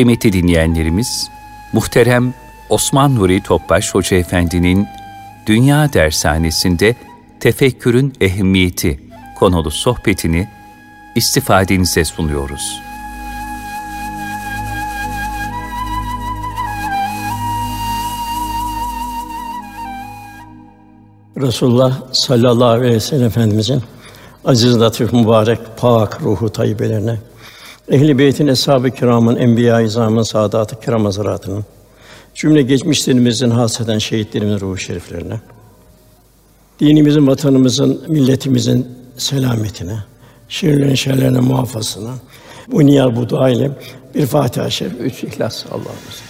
Kıymetli 0.00 0.32
dinleyenlerimiz, 0.32 1.30
muhterem 1.72 2.34
Osman 2.68 3.14
Nuri 3.14 3.42
Topbaş 3.42 3.94
Hoca 3.94 4.16
Efendi'nin 4.16 4.86
Dünya 5.46 5.92
Dershanesi'nde 5.92 6.94
Tefekkürün 7.40 8.12
Ehemmiyeti 8.20 9.00
konulu 9.38 9.70
sohbetini 9.70 10.48
istifadenize 11.14 12.04
sunuyoruz. 12.04 12.80
Resulullah 21.36 22.02
sallallahu 22.12 22.68
aleyhi 22.68 22.94
ve 22.94 23.00
sellem 23.00 23.26
Efendimizin 23.26 23.82
aziz, 24.44 24.80
latif, 24.80 25.12
mübarek, 25.12 25.58
pak 25.76 26.22
ruhu 26.22 26.52
tayyibelerine, 26.52 27.16
Ehl-i 27.90 28.18
Beyt'in, 28.18 28.46
Eshab-ı 28.46 28.90
Kiram'ın, 28.90 29.36
Enbiya-i 29.36 29.86
İzam'ın, 29.86 30.22
Sadat-ı 30.22 30.80
Kiram 30.80 31.04
Hazretlerinin, 31.04 31.64
cümle 32.34 32.62
geçmişlerimizin, 32.62 33.50
hasreten 33.50 33.98
şehitlerimizin 33.98 34.60
ruhu 34.60 34.78
şeriflerine, 34.78 35.40
dinimizin, 36.80 37.26
vatanımızın, 37.26 38.02
milletimizin 38.08 38.88
selametine, 39.16 39.98
şerlerin 40.48 40.94
şerlerine 40.94 41.40
muhafazasına, 41.40 42.14
bu 42.72 42.86
niyaz 42.86 43.16
bu 43.16 43.28
dua 43.28 43.50
ile 43.50 43.70
bir 44.14 44.26
Fatiha-i 44.26 44.70
Şerif, 44.70 45.00
üç 45.00 45.24
İhlas 45.24 45.64
Allah'ımız. 45.66 46.29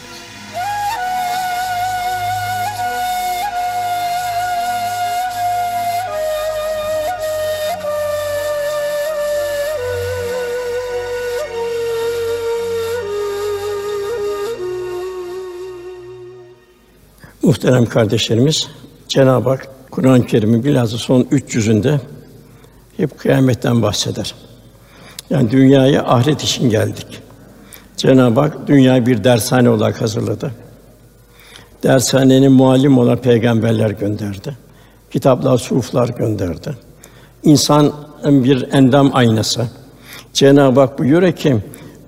Muhterem 17.50 17.86
kardeşlerimiz, 17.86 18.68
Cenab-ı 19.08 19.48
Hak 19.48 19.68
Kur'an-ı 19.90 20.26
Kerim'in 20.26 20.64
bilhassa 20.64 20.98
son 20.98 21.20
300'ünde 21.20 21.98
hep 22.96 23.18
kıyametten 23.18 23.82
bahseder. 23.82 24.34
Yani 25.30 25.50
dünyaya 25.50 26.04
ahiret 26.04 26.42
için 26.42 26.70
geldik. 26.70 27.06
Cenab-ı 27.96 28.40
Hak 28.40 28.66
dünyayı 28.66 29.06
bir 29.06 29.24
dershane 29.24 29.70
olarak 29.70 30.00
hazırladı. 30.00 30.52
Dershanenin 31.82 32.52
muallim 32.52 32.98
olan 32.98 33.16
peygamberler 33.16 33.90
gönderdi. 33.90 34.56
Kitaplar, 35.12 35.58
suflar 35.58 36.08
gönderdi. 36.08 36.76
İnsan 37.42 37.92
bir 38.24 38.72
endam 38.72 39.10
aynası. 39.14 39.68
Cenab-ı 40.32 40.80
Hak 40.80 40.98
buyuruyor 40.98 41.32
ki 41.32 41.56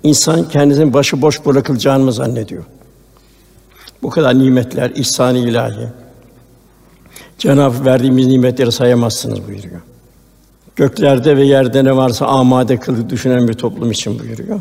insan 0.03 0.49
kendisini 0.49 0.93
başıboş 0.93 1.47
bırakılacağını 1.47 2.05
mı 2.05 2.13
zannediyor? 2.13 2.65
Bu 4.03 4.11
kadar 4.11 4.39
nimetler, 4.39 4.91
ihsan-ı 4.91 5.39
ilahi. 5.39 5.89
Cenab-ı 7.39 7.85
verdiğimiz 7.85 8.27
nimetleri 8.27 8.73
sayamazsınız 8.73 9.49
buyuruyor. 9.49 9.81
Göklerde 10.77 11.37
ve 11.37 11.45
yerde 11.45 11.85
ne 11.85 11.97
varsa 11.97 12.27
amade 12.27 12.77
kılıp 12.77 13.11
düşünen 13.11 13.49
bir 13.49 13.55
toplum 13.55 13.91
için 13.91 14.19
buyuruyor. 14.19 14.61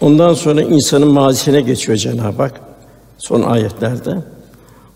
Ondan 0.00 0.34
sonra 0.34 0.62
insanın 0.62 1.12
mazisine 1.12 1.60
geçiyor 1.60 1.98
Cenab-ı 1.98 2.42
Hak 2.42 2.60
son 3.18 3.42
ayetlerde. 3.42 4.16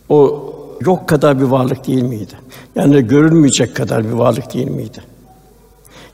O 0.09 0.47
yok 0.81 1.09
kadar 1.09 1.41
bir 1.41 1.45
varlık 1.45 1.87
değil 1.87 2.03
miydi? 2.03 2.35
Yani 2.75 3.07
görülmeyecek 3.07 3.77
kadar 3.77 4.05
bir 4.05 4.13
varlık 4.13 4.55
değil 4.55 4.71
miydi? 4.71 5.03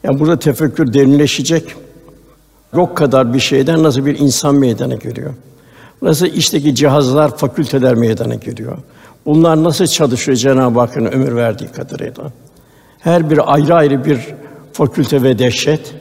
Yani 0.05 0.21
burada 0.21 0.39
tefekkür 0.39 0.93
derinleşecek. 0.93 1.75
Yok 2.75 2.97
kadar 2.97 3.35
bir 3.35 3.41
şeyden 3.41 3.83
nasıl 3.83 4.07
bir 4.07 4.19
insan 4.19 4.55
meydana 4.55 4.95
geliyor? 4.95 5.35
Nasıl 6.02 6.27
işteki 6.27 6.74
cihazlar, 6.74 7.36
fakülteler 7.36 7.95
meydana 7.95 8.34
geliyor? 8.34 8.79
Bunlar 9.27 9.64
nasıl 9.64 9.86
çalışıyor 9.86 10.36
Cenab-ı 10.36 10.80
Hakk'ın 10.80 11.05
ömür 11.05 11.36
verdiği 11.36 11.68
kadarıyla? 11.68 12.33
Her 12.98 13.30
bir 13.30 13.55
ayrı 13.55 13.74
ayrı 13.74 14.05
bir 14.05 14.20
fakülte 14.73 15.23
ve 15.23 15.39
dehşet. 15.39 15.95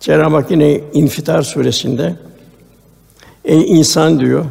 Cenab-ı 0.00 0.36
Hak 0.36 0.50
yine 0.50 0.80
İnfitar 0.92 1.42
suresinde 1.42 2.16
Ey 3.44 3.78
insan 3.78 4.20
diyor, 4.20 4.44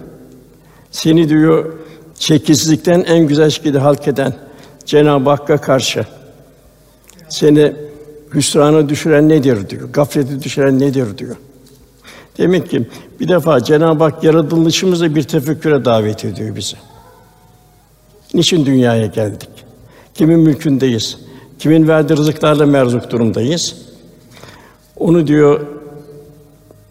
seni 0.91 1.29
diyor 1.29 1.73
şekilsizlikten 2.19 3.01
en 3.01 3.27
güzel 3.27 3.49
şekilde 3.49 3.79
halk 3.79 4.07
eden 4.07 4.33
Cenab-ı 4.85 5.29
Hakk'a 5.29 5.57
karşı 5.57 6.05
seni 7.29 7.73
hüsrana 8.33 8.89
düşüren 8.89 9.29
nedir 9.29 9.69
diyor. 9.69 9.89
Gaflete 9.93 10.43
düşüren 10.43 10.79
nedir 10.79 11.17
diyor. 11.17 11.35
Demek 12.38 12.69
ki 12.69 12.88
bir 13.19 13.28
defa 13.28 13.63
Cenab-ı 13.63 14.03
Hak 14.03 14.23
yaratılışımızı 14.23 15.16
bir 15.16 15.23
tefekküre 15.23 15.85
davet 15.85 16.25
ediyor 16.25 16.56
bizi. 16.56 16.75
Niçin 18.34 18.66
dünyaya 18.66 19.06
geldik? 19.06 19.50
Kimin 20.13 20.40
mülkündeyiz? 20.40 21.18
Kimin 21.59 21.88
verdiği 21.88 22.18
rızıklarla 22.18 22.66
merzuk 22.66 23.12
durumdayız? 23.12 23.75
Onu 24.97 25.28
diyor 25.28 25.68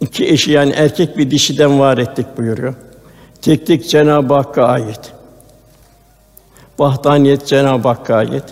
iki 0.00 0.28
eşi 0.28 0.50
yani 0.50 0.72
erkek 0.72 1.18
bir 1.18 1.30
dişiden 1.30 1.78
var 1.80 1.98
ettik 1.98 2.26
buyuruyor. 2.36 2.74
Tek 3.42 3.66
tek 3.66 3.88
Cenab-ı 3.88 4.34
Hakk'a 4.34 4.64
ait. 4.64 5.00
Vahdaniyet 6.78 7.46
Cenab-ı 7.46 7.88
Hakk'a 7.88 8.14
ait. 8.14 8.44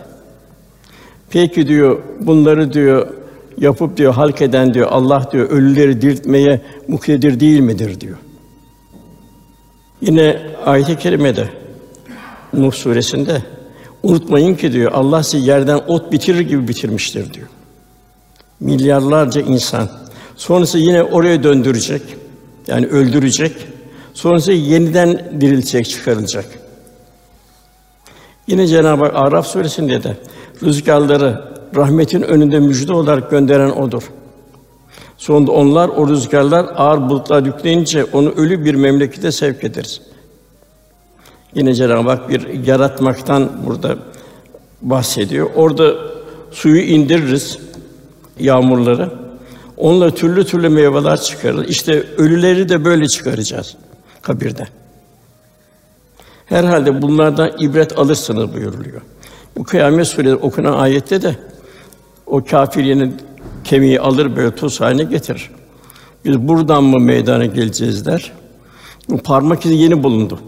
Peki 1.30 1.68
diyor 1.68 2.02
bunları 2.20 2.72
diyor 2.72 3.21
yapıp 3.58 3.96
diyor 3.96 4.14
halk 4.14 4.42
eden 4.42 4.74
diyor 4.74 4.88
Allah 4.90 5.28
diyor 5.32 5.50
ölüleri 5.50 6.02
diriltmeye 6.02 6.60
muktedir 6.88 7.40
değil 7.40 7.60
midir 7.60 8.00
diyor. 8.00 8.16
Yine 10.00 10.42
ayet-i 10.66 10.98
kerimede 10.98 11.48
Nuh 12.52 12.72
suresinde 12.72 13.42
unutmayın 14.02 14.54
ki 14.54 14.72
diyor 14.72 14.92
Allah 14.92 15.22
sizi 15.22 15.46
yerden 15.46 15.80
ot 15.86 16.12
bitirir 16.12 16.40
gibi 16.40 16.68
bitirmiştir 16.68 17.34
diyor. 17.34 17.48
Milyarlarca 18.60 19.40
insan. 19.40 19.90
Sonrası 20.36 20.78
yine 20.78 21.02
oraya 21.02 21.42
döndürecek. 21.42 22.02
Yani 22.66 22.86
öldürecek. 22.86 23.52
Sonrası 24.14 24.52
yeniden 24.52 25.40
dirilecek, 25.40 25.88
çıkarılacak. 25.88 26.44
Yine 28.46 28.66
Cenab-ı 28.66 29.04
Hak 29.04 29.12
Araf 29.14 29.46
suresinde 29.46 30.02
de 30.02 30.16
rüzgarları 30.62 31.51
rahmetin 31.76 32.22
önünde 32.22 32.60
müjde 32.60 32.92
olarak 32.92 33.30
gönderen 33.30 33.70
odur. 33.70 34.02
Sonunda 35.16 35.52
onlar 35.52 35.88
o 35.88 36.08
rüzgarlar 36.08 36.66
ağır 36.76 37.08
bulutlar 37.08 37.46
yükleyince 37.46 38.04
onu 38.04 38.28
ölü 38.28 38.64
bir 38.64 38.74
memlekete 38.74 39.32
sevk 39.32 39.64
ederiz. 39.64 40.00
Yine 41.54 41.74
Cenab-ı 41.74 42.10
Hak 42.10 42.28
bir 42.28 42.66
yaratmaktan 42.66 43.50
burada 43.66 43.96
bahsediyor. 44.82 45.50
Orada 45.54 45.94
suyu 46.50 46.82
indiririz, 46.82 47.58
yağmurları. 48.38 49.10
Onunla 49.76 50.10
türlü 50.10 50.46
türlü 50.46 50.68
meyveler 50.68 51.20
çıkarır. 51.20 51.68
İşte 51.68 52.04
ölüleri 52.16 52.68
de 52.68 52.84
böyle 52.84 53.08
çıkaracağız 53.08 53.76
kabirden. 54.22 54.68
Herhalde 56.46 57.02
bunlardan 57.02 57.52
ibret 57.58 57.98
alırsınız 57.98 58.54
buyuruluyor. 58.54 59.00
Bu 59.56 59.64
Kıyamet 59.64 60.06
Suresi 60.06 60.34
okunan 60.34 60.72
ayette 60.72 61.22
de 61.22 61.36
o 62.32 62.44
kâfirinin 62.44 63.16
kemiği 63.64 64.00
alır 64.00 64.36
böyle 64.36 64.54
tuz 64.54 64.80
haline 64.80 65.04
getirir. 65.04 65.50
Biz 66.24 66.38
buradan 66.38 66.84
mı 66.84 67.00
meydana 67.00 67.46
geleceğiz 67.46 68.06
der. 68.06 68.32
Bu 69.08 69.18
parmak 69.18 69.66
izi 69.66 69.74
yeni 69.74 70.02
bulundu. 70.02 70.38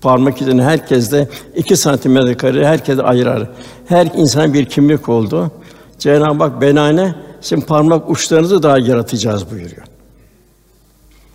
Parmak 0.00 0.42
izini 0.42 0.62
herkes 0.62 1.12
de 1.12 1.28
iki 1.56 1.76
santimetre 1.76 2.36
kare 2.36 2.66
herkes 2.66 2.98
ayırar. 2.98 3.48
Her 3.86 4.06
insan 4.16 4.54
bir 4.54 4.64
kimlik 4.64 5.08
oldu. 5.08 5.50
Cenab-ı 5.98 6.44
Hak 6.44 6.60
benane 6.60 7.14
sizin 7.40 7.62
parmak 7.62 8.10
uçlarınızı 8.10 8.62
daha 8.62 8.78
yaratacağız 8.78 9.50
buyuruyor. 9.50 9.86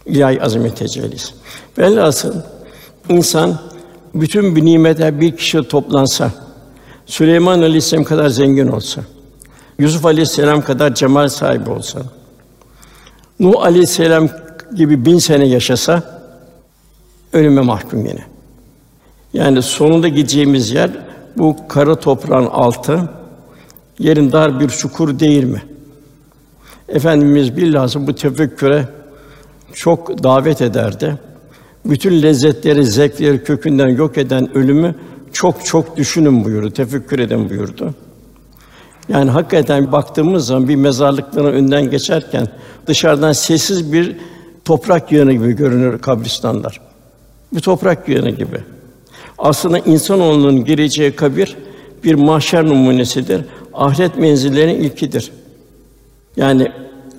İlahi 0.05 0.41
azamet 0.41 0.77
tecellisi. 0.77 1.33
Velhasıl 1.77 2.33
insan 3.09 3.59
bütün 4.13 4.55
bir 4.55 4.65
nimetler 4.65 5.21
bir 5.21 5.37
kişi 5.37 5.63
toplansa, 5.63 6.31
Süleyman 7.05 7.61
Aleyhisselam 7.61 8.03
kadar 8.03 8.29
zengin 8.29 8.67
olsa, 8.67 9.01
Yusuf 9.79 10.05
Aleyhisselam 10.05 10.61
kadar 10.61 10.95
cemal 10.95 11.29
sahibi 11.29 11.69
olsa, 11.69 12.01
Nuh 13.39 13.61
Aleyhisselam 13.63 14.29
gibi 14.75 15.05
bin 15.05 15.19
sene 15.19 15.45
yaşasa, 15.45 16.03
ölüme 17.33 17.61
mahkum 17.61 18.05
yine. 18.05 18.23
Yani 19.33 19.61
sonunda 19.61 20.07
gideceğimiz 20.07 20.71
yer 20.71 20.91
bu 21.37 21.55
kara 21.67 21.99
toprağın 21.99 22.45
altı, 22.45 23.09
yerin 23.99 24.31
dar 24.31 24.59
bir 24.59 24.69
çukur 24.69 25.19
değil 25.19 25.43
mi? 25.43 25.63
Efendimiz 26.89 27.57
bilhassa 27.57 28.07
bu 28.07 28.15
tefekküre 28.15 28.85
çok 29.73 30.23
davet 30.23 30.61
ederdi. 30.61 31.17
Bütün 31.85 32.21
lezzetleri, 32.21 32.85
zevkleri 32.85 33.43
kökünden 33.43 33.87
yok 33.87 34.17
eden 34.17 34.57
ölümü 34.57 34.95
çok 35.33 35.65
çok 35.65 35.97
düşünün 35.97 36.45
buyurdu, 36.45 36.71
tefekkür 36.71 37.19
edin 37.19 37.49
buyurdu. 37.49 37.93
Yani 39.09 39.29
hakikaten 39.29 39.91
baktığımız 39.91 40.45
zaman 40.45 40.67
bir 40.67 40.75
mezarlıkların 40.75 41.53
önünden 41.53 41.89
geçerken 41.89 42.47
dışarıdan 42.87 43.31
sessiz 43.31 43.93
bir 43.93 44.15
toprak 44.65 45.11
yığını 45.11 45.33
gibi 45.33 45.53
görünür 45.53 45.99
kabristanlar. 45.99 46.81
Bir 47.53 47.59
toprak 47.59 48.09
yığını 48.09 48.29
gibi. 48.29 48.57
Aslında 49.37 49.79
insanoğlunun 49.79 50.65
gireceği 50.65 51.11
kabir 51.11 51.55
bir 52.03 52.15
mahşer 52.15 52.65
numunesidir. 52.65 53.41
Ahiret 53.73 54.17
menzillerinin 54.17 54.81
ilkidir. 54.81 55.31
Yani 56.37 56.71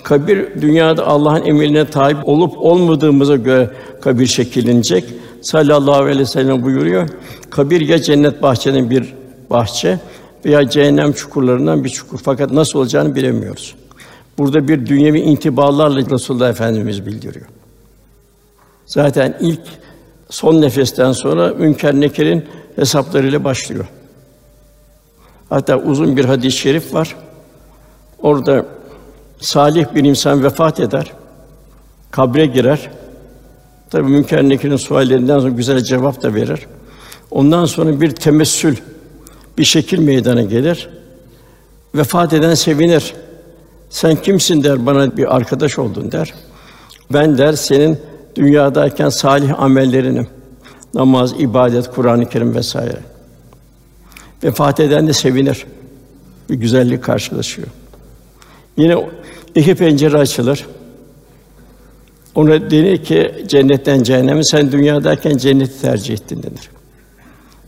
kabir 0.02 0.62
dünyada 0.62 1.06
Allah'ın 1.06 1.46
emrine 1.46 1.86
tabi 1.86 2.24
olup 2.24 2.58
olmadığımıza 2.58 3.36
göre 3.36 3.70
kabir 4.00 4.26
şekillenecek. 4.26 5.04
Sallallahu 5.42 6.02
aleyhi 6.02 6.20
ve 6.20 6.26
sellem 6.26 6.62
buyuruyor. 6.62 7.08
Kabir 7.50 7.80
ya 7.80 8.02
cennet 8.02 8.42
bahçenin 8.42 8.90
bir 8.90 9.14
bahçe 9.50 9.98
veya 10.44 10.68
cehennem 10.68 11.12
çukurlarından 11.12 11.84
bir 11.84 11.88
çukur. 11.88 12.20
Fakat 12.24 12.52
nasıl 12.52 12.78
olacağını 12.78 13.14
bilemiyoruz. 13.14 13.74
Burada 14.38 14.68
bir 14.68 14.86
dünyevi 14.86 15.20
intibalarla 15.20 16.10
Resulullah 16.10 16.48
Efendimiz 16.50 17.06
bildiriyor. 17.06 17.46
Zaten 18.86 19.36
ilk 19.40 19.60
son 20.30 20.60
nefesten 20.60 21.12
sonra 21.12 21.48
Münker 21.48 21.94
Nekir'in 21.94 22.44
hesaplarıyla 22.76 23.44
başlıyor. 23.44 23.86
Hatta 25.48 25.76
uzun 25.76 26.16
bir 26.16 26.24
hadis-i 26.24 26.56
şerif 26.56 26.94
var. 26.94 27.16
Orada 28.22 28.66
salih 29.40 29.94
bir 29.94 30.04
insan 30.04 30.44
vefat 30.44 30.80
eder, 30.80 31.12
kabre 32.10 32.46
girer. 32.46 32.90
Tabii 33.90 34.08
Münker 34.08 34.42
Nekir'in 34.42 34.76
suallerinden 34.76 35.38
sonra 35.38 35.50
güzel 35.50 35.80
cevap 35.80 36.22
da 36.22 36.34
verir. 36.34 36.66
Ondan 37.30 37.64
sonra 37.64 38.00
bir 38.00 38.10
temessül, 38.10 38.76
bir 39.58 39.64
şekil 39.64 39.98
meydana 39.98 40.42
gelir. 40.42 40.88
Vefat 41.94 42.32
eden 42.32 42.54
sevinir. 42.54 43.14
Sen 43.90 44.16
kimsin 44.16 44.64
der 44.64 44.86
bana 44.86 45.16
bir 45.16 45.36
arkadaş 45.36 45.78
oldun 45.78 46.12
der. 46.12 46.34
Ben 47.12 47.38
der 47.38 47.52
senin 47.52 47.98
dünyadayken 48.36 49.08
salih 49.08 49.60
amellerinim. 49.60 50.26
Namaz, 50.94 51.34
ibadet, 51.38 51.90
Kur'an-ı 51.90 52.28
Kerim 52.28 52.54
vesaire. 52.54 52.98
Vefat 54.44 54.80
eden 54.80 55.06
de 55.06 55.12
sevinir. 55.12 55.66
Bir 56.50 56.54
güzellik 56.54 57.04
karşılaşıyor. 57.04 57.68
Yine 58.76 58.96
iki 59.54 59.74
pencere 59.74 60.18
açılır. 60.18 60.66
Ona 62.34 62.70
denir 62.70 63.04
ki 63.04 63.44
cennetten 63.48 64.02
cehenneme 64.02 64.44
sen 64.44 64.72
dünyadayken 64.72 65.36
cenneti 65.36 65.80
tercih 65.80 66.14
ettin 66.14 66.42
denir. 66.42 66.70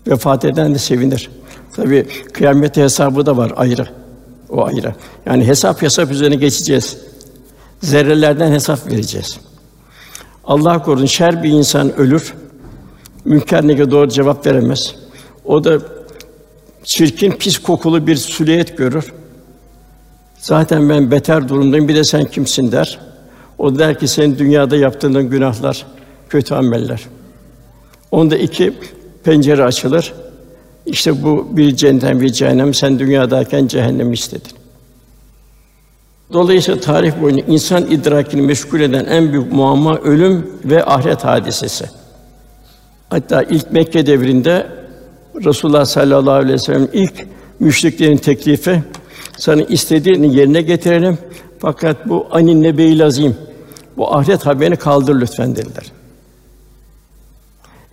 Vefat 0.07 0.45
eden 0.45 0.75
de 0.75 0.79
sevinir. 0.79 1.31
Tabi 1.77 2.07
kıyamette 2.33 2.83
hesabı 2.83 3.27
da 3.27 3.37
var 3.37 3.53
ayrı. 3.57 3.87
O 4.49 4.65
ayrı. 4.65 4.95
Yani 5.27 5.47
hesap 5.47 5.83
hesap 5.83 6.11
üzerine 6.11 6.37
geçeceğiz. 6.37 6.97
Zerrelerden 7.81 8.53
hesap 8.53 8.87
vereceğiz. 8.93 9.41
Allah 10.45 10.83
korusun 10.83 11.07
şer 11.07 11.43
bir 11.43 11.49
insan 11.49 11.97
ölür. 11.97 12.35
Münker 13.25 13.67
nekir 13.67 13.91
doğru 13.91 14.09
cevap 14.09 14.47
veremez. 14.47 14.95
O 15.45 15.65
da 15.65 15.79
çirkin, 16.85 17.33
pis 17.33 17.59
kokulu 17.59 18.07
bir 18.07 18.17
süliyet 18.17 18.79
görür. 18.79 19.13
Zaten 20.39 20.89
ben 20.89 21.11
beter 21.11 21.49
durumdayım. 21.49 21.89
Bir 21.89 21.95
de 21.95 22.05
sen 22.05 22.25
kimsin 22.25 22.73
der. 22.73 22.99
O 23.59 23.79
der 23.79 23.99
ki 23.99 24.09
senin 24.09 24.39
dünyada 24.39 24.77
yaptığın 24.77 25.31
günahlar, 25.31 25.87
kötü 26.29 26.55
ameller. 26.55 27.07
Onda 28.11 28.37
iki 28.37 28.75
pencere 29.25 29.65
açılır. 29.65 30.15
İşte 30.91 31.23
bu 31.23 31.49
bir 31.51 31.77
cennet 31.77 32.21
bir 32.21 32.29
cehennem. 32.29 32.75
Sen 32.75 32.99
dünyadayken 32.99 33.67
cehennem 33.67 34.13
istedin. 34.13 34.53
Dolayısıyla 36.33 36.81
tarih 36.81 37.23
boyunca 37.23 37.45
insan 37.49 37.91
idrakini 37.91 38.43
meşgul 38.43 38.81
eden 38.81 39.05
en 39.05 39.33
büyük 39.33 39.53
muamma 39.53 39.99
ölüm 39.99 40.51
ve 40.65 40.85
ahiret 40.85 41.25
hadisesi. 41.25 41.85
Hatta 43.09 43.43
ilk 43.43 43.73
Mekke 43.73 44.07
devrinde 44.07 44.67
Resulullah 45.45 45.85
sallallahu 45.85 46.35
aleyhi 46.35 46.55
ve 46.55 46.59
sellem 46.59 46.89
ilk 46.93 47.27
müşriklerin 47.61 48.17
teklifi 48.17 48.83
sana 49.39 49.63
istediğini 49.63 50.37
yerine 50.37 50.63
getirelim. 50.63 51.19
Fakat 51.59 52.09
bu 52.09 52.27
anin 52.31 52.63
nebeyil 52.63 53.07
azim 53.07 53.37
bu 53.97 54.15
ahiret 54.15 54.47
haberini 54.47 54.77
kaldır 54.77 55.21
lütfen 55.21 55.57
dediler. 55.57 56.00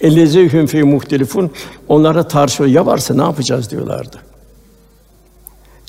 Ellezehum 0.01 0.65
fi 0.65 0.83
muhtelifun 0.83 1.51
onlara 1.87 2.27
tartışıyor. 2.27 2.69
Ya 2.69 2.85
varsa 2.85 3.13
ne 3.13 3.21
yapacağız 3.21 3.71
diyorlardı. 3.71 4.17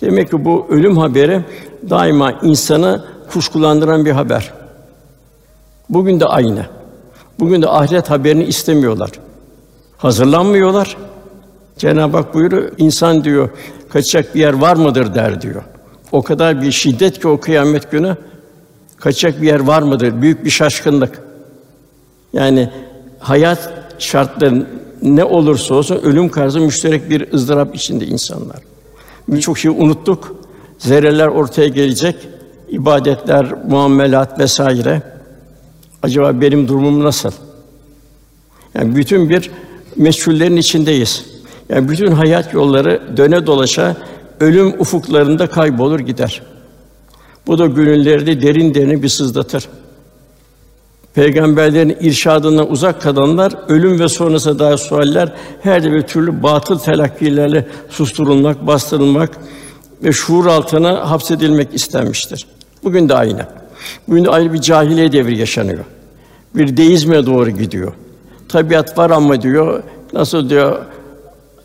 Demek 0.01 0.31
ki 0.31 0.45
bu 0.45 0.67
ölüm 0.71 0.99
haberi 0.99 1.45
daima 1.91 2.33
insanı 2.33 3.05
kuşkulandıran 3.33 4.05
bir 4.05 4.11
haber. 4.11 4.53
Bugün 5.91 6.21
de 6.21 6.27
aynı. 6.27 6.67
Bugün 7.41 7.63
de 7.63 7.69
ahiret 7.69 8.11
haberini 8.11 8.45
istemiyorlar. 8.45 9.11
Hazırlanmıyorlar. 9.97 10.97
Cenab-ı 11.79 12.17
Hak 12.17 12.35
buyuruyor, 12.35 12.73
insan 12.79 13.25
diyor, 13.25 13.51
kaçacak 13.89 14.35
bir 14.35 14.41
yer 14.41 14.53
var 14.53 14.77
mıdır 14.77 15.15
der 15.15 15.41
diyor. 15.41 15.63
O 16.13 16.23
kadar 16.23 16.63
bir 16.63 16.73
şiddet 16.73 17.21
ki 17.21 17.29
o 17.29 17.41
kıyamet 17.41 17.91
günü 17.91 18.17
kaçacak 18.97 19.43
bir 19.43 19.47
yer 19.47 19.61
var 19.61 19.83
mıdır? 19.83 20.23
Büyük 20.23 20.45
bir 20.45 20.51
şaşkınlık. 20.51 21.23
Yani 22.33 22.71
hayat 23.19 23.73
şartları 23.99 24.67
ne 25.03 25.25
olursa 25.25 25.75
olsun 25.75 25.97
ölüm 25.97 26.29
karşısında 26.29 26.65
müşterek 26.65 27.11
bir 27.11 27.33
ızdırap 27.33 27.77
içinde 27.77 28.07
insanlar. 28.07 28.57
Birçok 29.29 29.59
şeyi 29.59 29.71
unuttuk. 29.71 30.37
Zerreler 30.79 31.27
ortaya 31.27 31.69
gelecek. 31.69 32.17
ibadetler, 32.69 33.47
muamelat 33.69 34.39
vesaire. 34.39 35.03
Acaba 36.03 36.41
benim 36.41 36.69
durumum 36.69 37.05
nasıl? 37.05 37.31
Yani 38.75 38.97
bütün 38.97 39.29
bir 39.29 39.51
meçhullerin 39.97 40.57
içindeyiz. 40.57 41.25
Yani 41.69 41.89
bütün 41.89 42.13
hayat 42.13 42.55
yolları 42.55 43.03
döne 43.17 43.47
dolaşa 43.47 43.97
ölüm 44.41 44.81
ufuklarında 44.81 45.47
kaybolur 45.47 46.01
gider. 46.01 46.43
Bu 47.47 47.59
da 47.59 47.67
gönülleri 47.67 48.43
derin 48.43 48.75
derin 48.75 49.03
bir 49.03 49.09
sızlatır. 49.09 49.69
Peygamberlerin 51.19 51.97
irşadından 52.01 52.71
uzak 52.71 53.03
kalanlar 53.03 53.53
ölüm 53.69 54.01
ve 54.01 54.09
sonrası 54.09 54.59
daha 54.59 54.77
sualler 54.77 55.33
her 55.63 55.93
bir 55.93 56.03
türlü 56.03 56.43
batıl 56.43 56.79
telakkilerle 56.79 57.67
susturulmak, 57.91 58.67
bastırılmak 58.67 59.31
ve 60.03 60.13
şuur 60.13 60.47
altına 60.47 61.11
hapsedilmek 61.11 61.75
istenmiştir. 61.75 62.47
Bugün 62.85 63.09
de 63.09 63.15
aynı. 63.15 63.47
Bugün 64.09 64.25
de 64.25 64.31
ayrı 64.31 64.53
bir 64.53 64.61
cahiliye 64.61 65.13
devri 65.13 65.39
yaşanıyor. 65.39 65.85
Bir 66.55 66.77
deizme 66.77 67.27
doğru 67.27 67.51
gidiyor. 67.51 67.93
Tabiat 68.49 68.99
var 68.99 69.11
ama 69.11 69.43
diyor, 69.43 69.83
nasıl 70.13 70.51
diyor, 70.51 70.79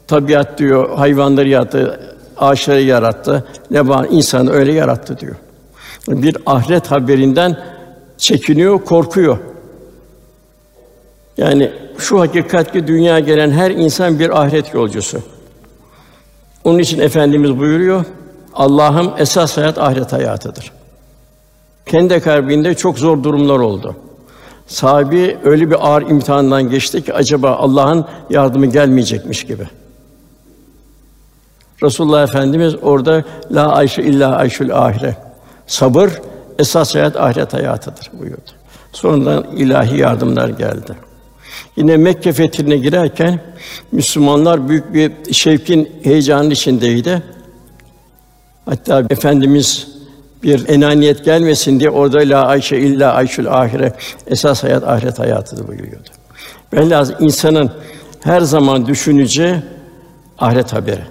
tabiat 0.07 0.57
diyor, 0.57 0.97
hayvanları 0.97 1.49
yarattı, 1.49 1.99
ağaçları 2.37 2.81
yarattı, 2.81 3.45
ne 3.71 3.87
var 3.87 4.07
insanı 4.11 4.51
öyle 4.51 4.73
yarattı 4.73 5.19
diyor. 5.19 5.35
Bir 6.07 6.37
ahiret 6.45 6.91
haberinden 6.91 7.72
çekiniyor, 8.23 8.85
korkuyor. 8.85 9.37
Yani 11.37 11.71
şu 11.97 12.19
hakikat 12.19 12.71
ki 12.71 12.87
dünya 12.87 13.19
gelen 13.19 13.51
her 13.51 13.71
insan 13.71 14.19
bir 14.19 14.41
ahiret 14.41 14.73
yolcusu. 14.73 15.21
Onun 16.63 16.79
için 16.79 16.99
efendimiz 16.99 17.59
buyuruyor: 17.59 18.05
Allah'ım 18.53 19.13
esas 19.17 19.57
hayat 19.57 19.77
ahiret 19.77 20.13
hayatıdır. 20.13 20.71
Kendi 21.85 22.19
kalbinde 22.19 22.75
çok 22.75 22.99
zor 22.99 23.23
durumlar 23.23 23.59
oldu. 23.59 23.95
Sahibi 24.67 25.37
öyle 25.43 25.69
bir 25.69 25.87
ağır 25.87 26.01
imtihandan 26.01 26.69
geçti 26.69 27.03
ki 27.03 27.13
acaba 27.13 27.55
Allah'ın 27.55 28.05
yardımı 28.29 28.65
gelmeyecekmiş 28.65 29.43
gibi. 29.43 29.67
Resulullah 31.83 32.23
Efendimiz 32.23 32.75
orada 32.81 33.23
la 33.51 33.71
ayşe 33.71 34.03
illa 34.03 34.35
ayşül 34.35 34.77
ahire. 34.77 35.15
Sabır 35.67 36.21
esas 36.59 36.95
hayat 36.95 37.15
ahiret 37.15 37.53
hayatıdır 37.53 38.11
buyurdu. 38.19 38.51
Sonradan 38.91 39.43
ilahi 39.57 39.97
yardımlar 39.97 40.49
geldi. 40.49 40.95
Yine 41.75 41.97
Mekke 41.97 42.33
fethine 42.33 42.77
girerken 42.77 43.39
Müslümanlar 43.91 44.69
büyük 44.69 44.93
bir 44.93 45.33
şevkin, 45.33 45.91
heyecanın 46.03 46.49
içindeydi. 46.49 47.23
Hatta 48.65 49.03
efendimiz 49.09 49.87
bir 50.43 50.67
enaniyet 50.67 51.25
gelmesin 51.25 51.79
diye 51.79 51.89
orada 51.89 52.17
la 52.17 52.45
ayşe 52.45 52.77
illa 52.77 53.13
ayşül 53.13 53.47
ahire 53.51 53.93
esas 54.27 54.63
hayat 54.63 54.83
ahiret 54.83 55.19
hayatıdır 55.19 55.67
buyuruyordu. 55.67 56.09
Velhâsıl 56.73 57.13
insanın 57.19 57.71
her 58.23 58.41
zaman 58.41 58.85
düşüneceği 58.85 59.55
ahiret 60.39 60.73
haberi. 60.73 61.03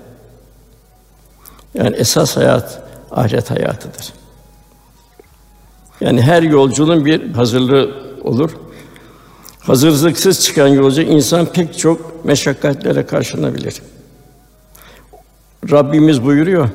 Yani 1.75 1.97
esas 1.97 2.37
hayat 2.37 2.83
ahiret 3.11 3.51
hayatıdır. 3.51 4.13
Yani 6.03 6.23
her 6.23 6.43
yolculuğun 6.43 7.05
bir 7.05 7.33
hazırlığı 7.33 7.91
olur. 8.25 8.51
Hazırlıksız 9.61 10.41
çıkan 10.41 10.69
yolcu 10.69 11.03
insan 11.03 11.47
pek 11.47 11.79
çok 11.79 12.25
meşakkatlere 12.25 13.07
karşılanabilir. 13.07 13.83
Rabbimiz 15.71 16.25
buyuruyor: 16.25 16.69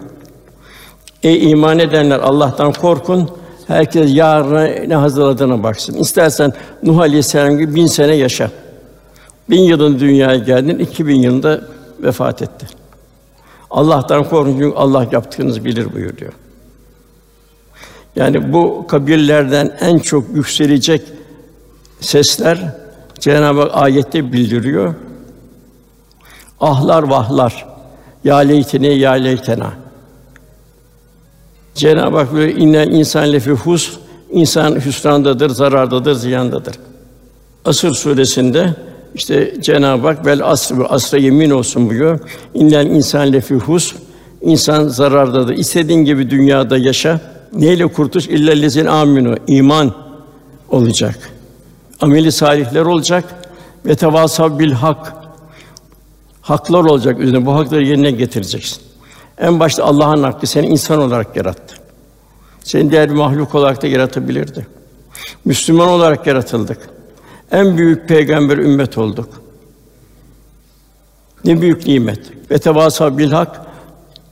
Ey 1.24 1.52
iman 1.52 1.80
edenler 1.80 2.20
Allah'tan 2.20 2.74
korkun 2.74 3.30
Herkes 3.68 4.16
yarına 4.16 4.64
ne 4.88 4.96
hazırladığına 4.96 5.64
baksın. 5.64 5.94
İstersen 5.94 6.54
Nuh 6.84 7.00
Aleyhisselam 7.00 7.58
gibi 7.58 7.76
bin 7.76 7.88
sene 7.88 8.16
yaşa. 8.16 8.52
Bin 9.50 9.62
yılın 9.62 10.00
dünyaya 10.00 10.38
geldin, 10.38 10.80
iki 10.80 11.08
bin 11.08 11.16
yılında 11.16 11.62
vefat 12.00 12.42
etti. 12.42 12.68
Allah'tan 13.70 14.30
korkun 14.30 14.52
çünkü 14.52 14.76
Allah 14.76 15.08
yaptığınızı 15.12 15.66
bilir 15.66 15.94
buyuruyor. 15.94 16.34
Yani 18.18 18.54
bu 18.54 18.86
kabirlerden 18.88 19.78
en 19.80 19.98
çok 19.98 20.36
yükselecek 20.36 21.02
sesler 22.00 22.76
Cenab-ı 23.20 23.60
Hak 23.60 23.72
ayette 23.74 24.34
bildiriyor. 24.34 24.96
Ahlar 26.60 27.04
vahlar. 27.04 27.66
Ya 28.24 28.38
leytene 28.38 28.88
ya 28.88 29.12
leytena. 29.12 29.74
Cenab-ı 31.76 32.18
Hak 32.18 32.34
böyle 32.34 32.54
inne 32.54 32.84
insan 32.84 33.34
lefi 33.34 33.52
hus 33.52 33.98
insan 34.32 34.76
hüsrandadır, 34.76 35.50
zarardadır, 35.50 36.14
ziyandadır. 36.14 36.76
Asır 37.66 37.94
suresinde 37.94 38.76
işte 39.16 39.54
Cenab-ı 39.62 40.08
Hak 40.08 40.26
vel 40.26 40.46
asr 40.46 40.74
asra 40.90 41.18
yemin 41.18 41.50
olsun 41.50 41.90
buyuruyor. 41.90 42.20
İnnel 42.54 42.86
insan 42.86 43.34
lefi 43.34 43.56
hus 43.56 43.96
insan 44.42 44.88
zarardadır. 44.88 45.54
İstediğin 45.54 46.06
gibi 46.06 46.30
dünyada 46.30 46.78
yaşa. 46.78 47.37
Neyle 47.54 47.88
kurtuş? 47.88 48.28
İllellezin 48.28 48.86
aminu 48.86 49.36
iman 49.48 49.94
olacak. 50.70 51.32
Ameli 52.02 52.32
salihler 52.32 52.82
olacak 52.82 53.36
ve 53.86 53.96
tevasav 53.96 54.60
bil 54.60 54.72
hak. 54.72 55.14
Haklar 56.42 56.84
olacak 56.84 57.20
üzerine. 57.20 57.46
Bu 57.46 57.56
hakları 57.56 57.84
yerine 57.84 58.12
getireceksin. 58.12 58.82
En 59.38 59.60
başta 59.60 59.84
Allah'ın 59.84 60.24
hakkı 60.24 60.48
seni 60.48 60.68
insan 60.68 61.00
olarak 61.00 61.36
yarattı. 61.36 61.76
Seni 62.64 62.92
diğer 62.92 63.10
bir 63.10 63.16
mahluk 63.16 63.56
olarak 63.56 63.84
da 63.84 63.88
yaratabilirdi. 63.88 64.68
Müslüman 65.46 65.88
olarak 65.88 66.28
yaratıldık. 66.28 66.90
En 67.52 67.78
büyük 67.78 68.08
peygamber 68.08 68.58
ümmet 68.58 68.98
olduk. 68.98 69.30
Ne 71.46 71.62
büyük 71.62 71.88
nimet. 71.88 72.20
Ve 72.52 72.58
tevasa 72.60 73.18
bil 73.18 73.32
hak 73.32 73.62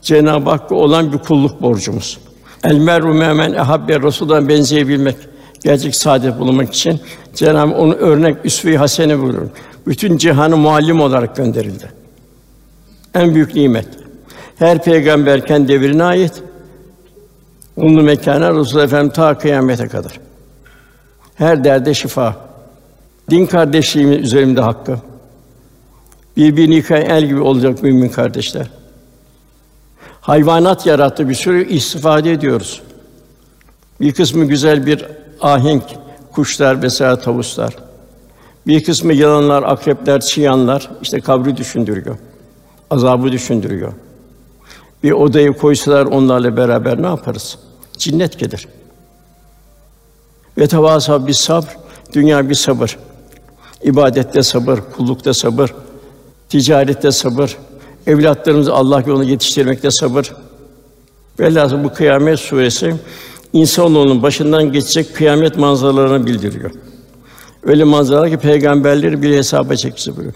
Cenab-ı 0.01 0.50
Hakk'a 0.50 0.75
olan 0.75 1.13
bir 1.13 1.17
kulluk 1.17 1.62
borcumuz. 1.62 2.19
El 2.65 2.77
meru 2.77 3.13
memen 3.13 3.53
ehabbe 3.53 4.01
Resul'dan 4.01 4.50
benzeyebilmek, 4.50 5.15
gerçek 5.63 5.95
saadet 5.95 6.39
bulmak 6.39 6.74
için 6.74 7.00
Cenab-ı 7.36 7.74
onu 7.75 7.93
örnek 7.93 8.38
üsve-i 8.43 8.77
hasene 8.77 9.22
buyurur. 9.22 9.48
Bütün 9.88 10.17
cihanı 10.17 10.57
muallim 10.57 11.01
olarak 11.01 11.36
gönderildi. 11.36 11.89
En 13.13 13.36
büyük 13.36 13.55
nimet. 13.55 13.88
Her 14.60 14.84
peygamber 14.84 15.45
kendi 15.45 15.67
devrine 15.67 16.03
ait. 16.03 16.34
Umlu 17.75 18.03
mekana 18.03 18.53
Resul 18.53 18.79
Efendim 18.79 19.12
ta 19.12 19.38
kıyamete 19.38 19.88
kadar. 19.88 20.19
Her 21.36 21.63
derde 21.63 21.93
şifa. 21.93 22.36
Din 23.29 23.45
kardeşliğimin 23.45 24.17
üzerimde 24.17 24.62
hakkı. 24.62 24.98
Birbirini 26.38 26.75
yıkayan 26.75 27.10
el 27.10 27.25
gibi 27.25 27.39
olacak 27.39 27.84
mümin 27.84 28.10
kardeşler. 28.10 28.67
Hayvanat 30.25 30.86
yarattı 30.86 31.29
bir 31.29 31.36
sürü 31.36 31.70
istifade 31.70 32.32
ediyoruz. 32.32 32.82
Bir 34.01 34.13
kısmı 34.13 34.46
güzel 34.46 34.86
bir 34.86 35.05
ahenk, 35.41 35.84
kuşlar 36.32 36.82
vesaire 36.82 37.20
tavuslar. 37.20 37.75
Bir 38.67 38.84
kısmı 38.84 39.13
yılanlar, 39.13 39.63
akrepler, 39.63 40.22
çıyanlar 40.22 40.89
işte 41.01 41.20
kabri 41.20 41.58
düşündürüyor. 41.58 42.17
Azabı 42.89 43.32
düşündürüyor. 43.32 43.94
Bir 45.03 45.12
odayı 45.12 45.53
koysalar 45.53 46.05
onlarla 46.05 46.58
beraber 46.58 47.01
ne 47.01 47.08
yaparız? 47.08 47.60
Cinnet 47.98 48.39
gelir. 48.39 48.67
Ve 50.58 50.67
tevasa 50.67 51.27
bir 51.27 51.34
sabr, 51.34 51.77
dünya 52.13 52.50
bir 52.50 52.55
sabır. 52.55 52.98
İbadette 53.84 54.44
sabır, 54.44 54.79
kullukta 54.98 55.34
sabır, 55.34 55.74
ticarette 56.50 57.12
sabır, 57.12 57.58
evlatlarımızı 58.07 58.74
Allah 58.74 59.03
yolunda 59.07 59.24
yetiştirmekte 59.24 59.91
sabır. 59.91 60.33
Velhâsıl 61.39 61.83
bu 61.83 61.93
Kıyamet 61.93 62.39
suresi 62.39 62.95
insanoğlunun 63.53 64.24
başından 64.24 64.71
geçecek 64.71 65.15
kıyamet 65.15 65.57
manzaralarını 65.57 66.25
bildiriyor. 66.25 66.71
Öyle 67.63 67.83
manzaralar 67.83 68.29
ki 68.29 68.38
peygamberleri 68.38 69.21
bir 69.21 69.38
hesaba 69.38 69.75
çekecek 69.75 70.15
buyuruyor. 70.15 70.35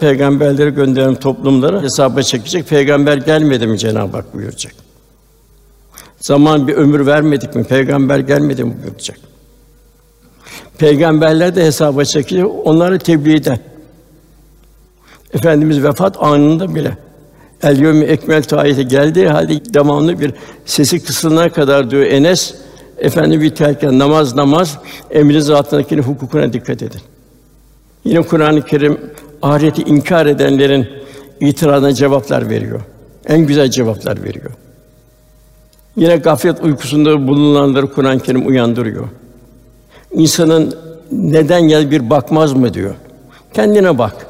Peygamberleri 0.00 0.70
gönderen 0.70 1.14
toplumlara 1.14 1.82
hesaba 1.82 2.22
çekecek. 2.22 2.68
Peygamber 2.68 3.16
gelmedi 3.16 3.66
mi 3.66 3.78
Cenab-ı 3.78 4.16
Hak 4.16 4.34
buyuracak. 4.34 4.72
Zaman 6.20 6.68
bir 6.68 6.74
ömür 6.74 7.06
vermedik 7.06 7.54
mi? 7.54 7.64
Peygamber 7.64 8.18
gelmedi 8.18 8.64
mi 8.64 8.74
buyuracak. 8.82 9.18
Peygamberler 10.78 11.56
de 11.56 11.64
hesaba 11.64 12.04
çekilir, 12.04 12.42
onları 12.42 12.98
tebliğ 12.98 13.34
eder. 13.34 13.58
Efendimiz 15.34 15.84
vefat 15.84 16.22
anında 16.22 16.74
bile 16.74 16.96
El 17.62 17.78
yevmi 17.78 18.04
ekmel 18.04 18.42
ayeti 18.52 18.88
geldiği 18.88 19.28
halde 19.28 19.74
devamlı 19.74 20.20
bir 20.20 20.34
sesi 20.64 21.04
kısılana 21.04 21.52
kadar 21.52 21.90
diyor 21.90 22.02
Enes 22.02 22.54
Efendi 22.98 23.40
biterken 23.40 23.98
namaz 23.98 24.34
namaz 24.34 24.78
emri 25.10 25.42
zatındakinin 25.42 26.02
hukukuna 26.02 26.52
dikkat 26.52 26.82
edin. 26.82 27.00
Yine 28.04 28.22
Kur'an-ı 28.22 28.62
Kerim 28.62 29.00
ahireti 29.42 29.82
inkar 29.82 30.26
edenlerin 30.26 30.88
itirazına 31.40 31.92
cevaplar 31.92 32.50
veriyor. 32.50 32.80
En 33.26 33.46
güzel 33.46 33.70
cevaplar 33.70 34.22
veriyor. 34.24 34.50
Yine 35.96 36.16
gaflet 36.16 36.64
uykusunda 36.64 37.28
bulunanları 37.28 37.92
Kur'an-ı 37.92 38.20
Kerim 38.20 38.46
uyandırıyor. 38.46 39.08
İnsanın 40.12 40.74
neden 41.12 41.62
gel 41.62 41.90
bir 41.90 42.10
bakmaz 42.10 42.52
mı 42.52 42.74
diyor. 42.74 42.94
Kendine 43.54 43.98
bak. 43.98 44.26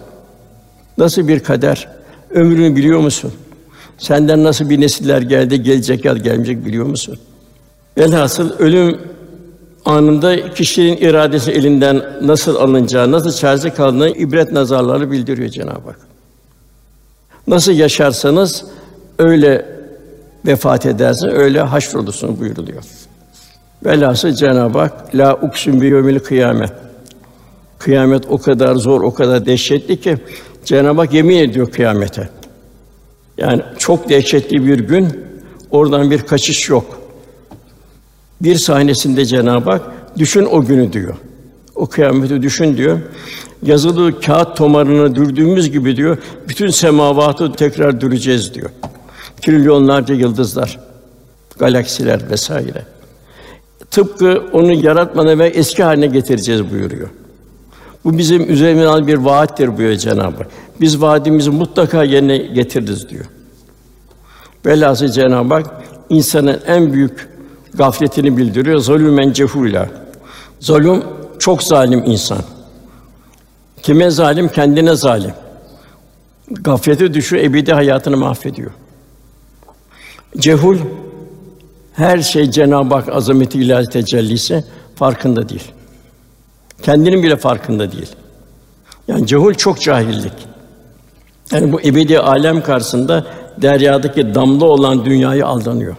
Nasıl 0.99 1.29
bir 1.29 1.41
kader? 1.41 1.89
Ömrünü 2.31 2.77
biliyor 2.77 3.01
musun? 3.01 3.33
Senden 3.99 4.45
nasıl 4.45 4.71
bir 4.71 4.81
nesiller 4.81 5.23
geldi, 5.23 5.63
gelecek 5.63 6.05
ya 6.05 6.13
gelmeyecek 6.13 6.65
biliyor 6.67 6.87
musun? 6.87 7.19
Velhasıl 7.99 8.59
ölüm 8.59 8.99
anında 9.85 10.55
kişinin 10.55 10.97
iradesi 10.97 11.51
elinden 11.51 12.03
nasıl 12.23 12.57
alınacağı, 12.57 13.13
nasıl 13.13 13.33
çaresi 13.33 13.71
kaldığını 13.71 14.11
ibret 14.11 14.53
nazarları 14.53 15.11
bildiriyor 15.11 15.49
Cenab-ı 15.49 15.89
Hak. 15.89 15.99
Nasıl 17.47 17.73
yaşarsanız 17.73 18.65
öyle 19.19 19.67
vefat 20.47 20.87
edersiniz, 20.87 21.35
öyle 21.35 21.61
haşrolursunuz 21.61 22.41
buyuruluyor. 22.41 22.83
Velhasıl 23.85 24.33
Cenab-ı 24.33 24.79
Hak 24.79 25.15
la 25.15 25.35
uksun 25.35 25.81
bi 25.81 25.87
yevmil 25.87 26.19
kıyamet. 26.19 26.73
Kıyamet 27.79 28.25
o 28.29 28.39
kadar 28.39 28.75
zor, 28.75 29.01
o 29.01 29.15
kadar 29.15 29.47
dehşetli 29.47 30.01
ki 30.01 30.19
Cenab-ı 30.65 31.01
Hak 31.01 31.13
yemin 31.13 31.37
ediyor 31.37 31.71
kıyamete. 31.71 32.29
Yani 33.39 33.63
çok 33.79 34.09
dehşetli 34.09 34.67
bir 34.67 34.81
gün, 34.81 35.09
oradan 35.71 36.11
bir 36.11 36.23
kaçış 36.23 36.69
yok. 36.69 37.01
Bir 38.41 38.57
sahnesinde 38.57 39.25
Cenab-ı 39.25 39.71
Hak 39.71 39.83
düşün 40.19 40.45
o 40.45 40.65
günü 40.65 40.93
diyor. 40.93 41.15
O 41.75 41.87
kıyameti 41.87 42.43
düşün 42.43 42.77
diyor. 42.77 42.99
Yazılı 43.63 44.21
kağıt 44.21 44.57
tomarını 44.57 45.15
dürdüğümüz 45.15 45.71
gibi 45.71 45.97
diyor, 45.97 46.19
bütün 46.49 46.71
semavatı 46.71 47.53
tekrar 47.53 48.01
düreceğiz 48.01 48.55
diyor. 48.55 48.71
Trilyonlarca 49.43 50.15
yıldızlar, 50.15 50.81
galaksiler 51.59 52.31
vesaire. 52.31 52.85
Tıpkı 53.91 54.43
onu 54.53 54.73
yaratmadan 54.73 55.39
ve 55.39 55.47
eski 55.47 55.83
haline 55.83 56.07
getireceğiz 56.07 56.71
buyuruyor. 56.71 57.09
Bu 58.05 58.19
bizim 58.19 58.51
üzerimizden 58.51 59.07
bir 59.07 59.15
vaattir 59.15 59.69
buyuruyor 59.69 59.99
Cenab-ı 59.99 60.37
Hak. 60.37 60.47
Biz 60.81 61.03
vaadimizi 61.03 61.51
mutlaka 61.51 62.05
yerine 62.05 62.39
getiririz 62.39 63.09
diyor. 63.09 63.25
Velhâsıl 64.67 65.09
Cenab-ı 65.09 65.55
Hak 65.55 65.83
insanın 66.09 66.61
en 66.67 66.93
büyük 66.93 67.29
gafletini 67.75 68.37
bildiriyor. 68.37 68.79
Zulümen 68.79 69.33
cehûlâ. 69.33 69.87
Zulüm 70.61 71.03
çok 71.39 71.63
zalim 71.63 72.03
insan. 72.07 72.39
Kime 73.83 74.11
zalim? 74.11 74.49
Kendine 74.49 74.95
zalim. 74.95 75.33
Gaflete 76.51 77.15
düşüyor, 77.15 77.45
ebedi 77.45 77.73
hayatını 77.73 78.17
mahvediyor. 78.17 78.71
Cehul 80.39 80.77
her 81.93 82.19
şey 82.19 82.51
Cenab-ı 82.51 82.95
Hak 82.95 83.09
azameti 83.09 83.59
ilahi 83.59 83.87
tecellisi 83.87 84.65
farkında 84.97 85.49
değil. 85.49 85.73
Kendinin 86.83 87.23
bile 87.23 87.37
farkında 87.37 87.93
değil. 87.93 88.09
Yani 89.09 89.27
cehul 89.27 89.55
çok 89.55 89.81
cahillik. 89.81 90.33
Yani 91.53 91.73
bu 91.73 91.81
ebedi 91.81 92.19
alem 92.19 92.63
karşısında 92.63 93.27
deryadaki 93.63 94.35
damla 94.35 94.65
olan 94.65 95.05
dünyayı 95.05 95.47
aldanıyor. 95.47 95.97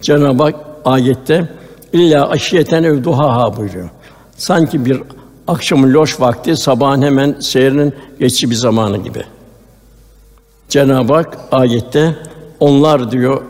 Cenab-ı 0.00 0.42
Hak 0.42 0.54
ayette 0.84 1.48
illa 1.92 2.28
aşiyeten 2.28 2.82
ev 2.82 3.04
duhaha 3.04 3.56
buyuruyor. 3.56 3.88
Sanki 4.36 4.84
bir 4.84 5.02
akşamın 5.48 5.94
loş 5.94 6.20
vakti 6.20 6.56
sabahın 6.56 7.02
hemen 7.02 7.36
seyrinin 7.40 7.94
geçici 8.20 8.50
bir 8.50 8.54
zamanı 8.54 8.96
gibi. 8.98 9.24
Cenab-ı 10.68 11.14
Hak 11.14 11.38
ayette 11.52 12.16
onlar 12.60 13.10
diyor 13.10 13.42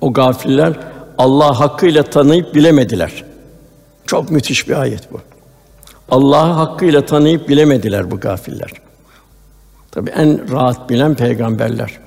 o 0.00 0.12
gafiller 0.12 0.72
Allah 1.18 1.60
hakkıyla 1.60 2.02
tanıyıp 2.02 2.54
bilemediler. 2.54 3.24
Çok 4.06 4.30
müthiş 4.30 4.68
bir 4.68 4.80
ayet 4.80 5.12
bu. 5.12 5.20
Allah'ı 6.10 6.52
hakkıyla 6.52 7.06
tanıyıp 7.06 7.48
bilemediler 7.48 8.10
bu 8.10 8.20
gafiller. 8.20 8.70
Tabii 9.90 10.10
en 10.10 10.52
rahat 10.52 10.90
bilen 10.90 11.14
peygamberler. 11.14 11.98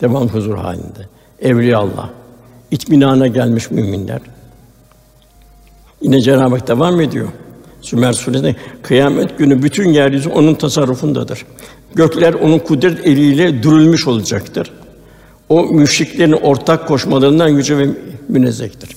Devam 0.00 0.28
huzur 0.28 0.56
halinde. 0.56 1.08
Evliya 1.40 1.78
Allah. 1.78 2.10
İtminana 2.70 3.26
gelmiş 3.26 3.70
müminler. 3.70 4.20
Yine 6.00 6.20
Cenab-ı 6.20 6.54
Hak 6.54 6.68
devam 6.68 7.00
ediyor. 7.00 7.28
Sümer 7.80 8.12
Suresi'nde 8.12 8.56
kıyamet 8.82 9.38
günü 9.38 9.62
bütün 9.62 9.88
yeryüzü 9.88 10.28
onun 10.28 10.54
tasarrufundadır. 10.54 11.46
Gökler 11.94 12.34
onun 12.34 12.58
kudret 12.58 13.06
eliyle 13.06 13.62
dürülmüş 13.62 14.06
olacaktır. 14.06 14.72
O 15.48 15.64
müşriklerin 15.64 16.32
ortak 16.32 16.88
koşmalarından 16.88 17.48
yüce 17.48 17.78
ve 17.78 17.88
münezzehtir. 18.28 18.96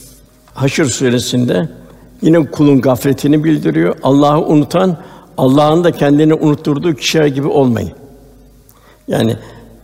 Haşr 0.53 0.85
suresinde 0.85 1.69
yine 2.23 2.51
kulun 2.51 2.81
gafletini 2.81 3.43
bildiriyor. 3.43 3.95
Allah'ı 4.03 4.45
unutan 4.45 4.97
Allah'ın 5.37 5.83
da 5.83 5.91
kendini 5.91 6.33
unutturduğu 6.33 6.93
kişiler 6.93 7.25
gibi 7.25 7.47
olmayın. 7.47 7.91
Yani 9.07 9.35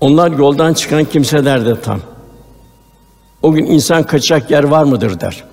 onlar 0.02 0.32
yoldan 0.32 0.74
çıkan 0.74 1.04
kimseler 1.04 1.66
de 1.66 1.82
tam. 1.82 2.00
O 3.42 3.52
gün 3.52 3.66
insan 3.66 4.04
kaçacak 4.04 4.52
yer 4.52 4.64
var 4.64 4.84
mıdır 4.84 5.20
der. 5.20 5.44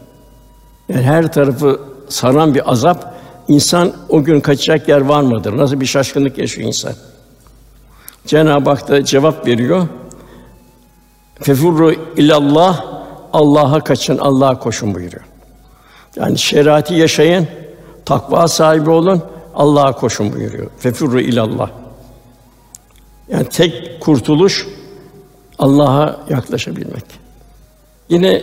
Yani 0.88 1.02
her 1.02 1.32
tarafı 1.32 1.80
saran 2.08 2.54
bir 2.54 2.70
azap, 2.70 3.14
insan 3.48 3.92
o 4.08 4.24
gün 4.24 4.40
kaçacak 4.40 4.88
yer 4.88 5.00
var 5.00 5.22
mıdır? 5.22 5.56
Nasıl 5.56 5.80
bir 5.80 5.86
şaşkınlık 5.86 6.38
yaşıyor 6.38 6.68
insan? 6.68 6.92
Cenab-ı 8.26 8.70
Hak 8.70 8.88
da 8.88 9.04
cevap 9.04 9.46
veriyor. 9.46 9.88
Fefurru 11.42 11.92
ilallah 12.16 12.84
Allah'a 13.32 13.80
kaçın, 13.80 14.18
Allah'a 14.18 14.58
koşun 14.58 14.94
buyuruyor. 14.94 15.35
Yani 16.16 16.38
şeriatı 16.38 16.94
yaşayın, 16.94 17.48
takva 18.04 18.48
sahibi 18.48 18.90
olun, 18.90 19.22
Allah'a 19.54 19.92
koşun 19.92 20.32
buyuruyor. 20.32 20.70
Fefurru 20.78 21.20
ilallah. 21.20 21.70
Yani 23.28 23.48
tek 23.48 24.00
kurtuluş 24.00 24.66
Allah'a 25.58 26.20
yaklaşabilmek. 26.30 27.04
Yine 28.08 28.42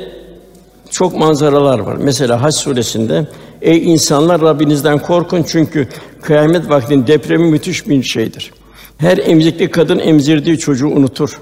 çok 0.89 1.17
manzaralar 1.17 1.79
var. 1.79 1.95
Mesela 1.95 2.41
Hac 2.41 2.55
suresinde 2.55 3.27
ey 3.61 3.93
insanlar 3.93 4.41
Rabbinizden 4.41 4.99
korkun 4.99 5.43
çünkü 5.47 5.87
kıyamet 6.21 6.69
vaktinin 6.69 7.07
depremi 7.07 7.47
müthiş 7.47 7.87
bir 7.87 8.03
şeydir. 8.03 8.53
Her 8.97 9.17
emzikli 9.17 9.71
kadın 9.71 9.99
emzirdiği 9.99 10.59
çocuğu 10.59 10.87
unutur. 10.87 11.41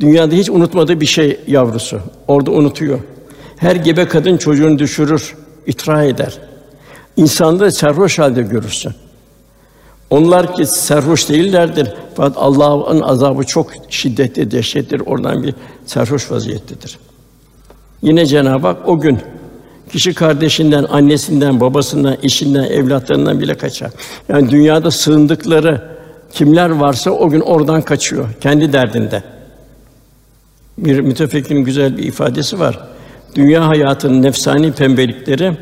Dünyada 0.00 0.34
hiç 0.34 0.50
unutmadığı 0.50 1.00
bir 1.00 1.06
şey 1.06 1.40
yavrusu. 1.46 2.00
Orada 2.28 2.50
unutuyor. 2.50 2.98
Her 3.56 3.76
gebe 3.76 4.08
kadın 4.08 4.36
çocuğunu 4.36 4.78
düşürür, 4.78 5.34
itra 5.66 6.04
eder. 6.04 6.38
İnsanda 7.16 7.70
sarhoş 7.70 8.18
halde 8.18 8.42
görürsün. 8.42 8.92
Onlar 10.10 10.56
ki 10.56 10.66
sarhoş 10.66 11.28
değillerdir. 11.28 11.92
Fakat 12.14 12.36
Allah'ın 12.36 13.00
azabı 13.00 13.44
çok 13.44 13.70
şiddetli, 13.88 14.50
dehşettir. 14.50 15.00
Oradan 15.06 15.42
bir 15.42 15.54
sarhoş 15.86 16.30
vaziyettedir. 16.30 16.98
Yine 18.02 18.26
Cenab-ı 18.26 18.66
Hak 18.66 18.88
o 18.88 19.00
gün 19.00 19.18
kişi 19.92 20.14
kardeşinden, 20.14 20.84
annesinden, 20.84 21.60
babasından, 21.60 22.16
eşinden, 22.22 22.64
evlatlarından 22.64 23.40
bile 23.40 23.54
kaçar. 23.54 23.90
Yani 24.28 24.50
dünyada 24.50 24.90
sığındıkları 24.90 25.82
kimler 26.32 26.70
varsa 26.70 27.10
o 27.10 27.28
gün 27.28 27.40
oradan 27.40 27.82
kaçıyor 27.82 28.28
kendi 28.40 28.72
derdinde. 28.72 29.22
Bir 30.78 31.00
mütefekkirin 31.00 31.64
güzel 31.64 31.96
bir 31.96 32.02
ifadesi 32.02 32.58
var. 32.58 32.93
Dünya 33.34 33.68
hayatının 33.68 34.22
nefsani 34.22 34.72
pembelikleri 34.72 35.56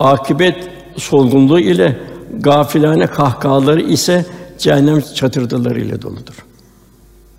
akibet 0.00 0.68
solgunluğu 0.96 1.60
ile 1.60 1.96
gafilane 2.40 3.06
kahkahaları 3.06 3.80
ise 3.80 4.26
cehennem 4.58 5.00
çatırdaları 5.00 5.80
ile 5.80 6.02
doludur. 6.02 6.44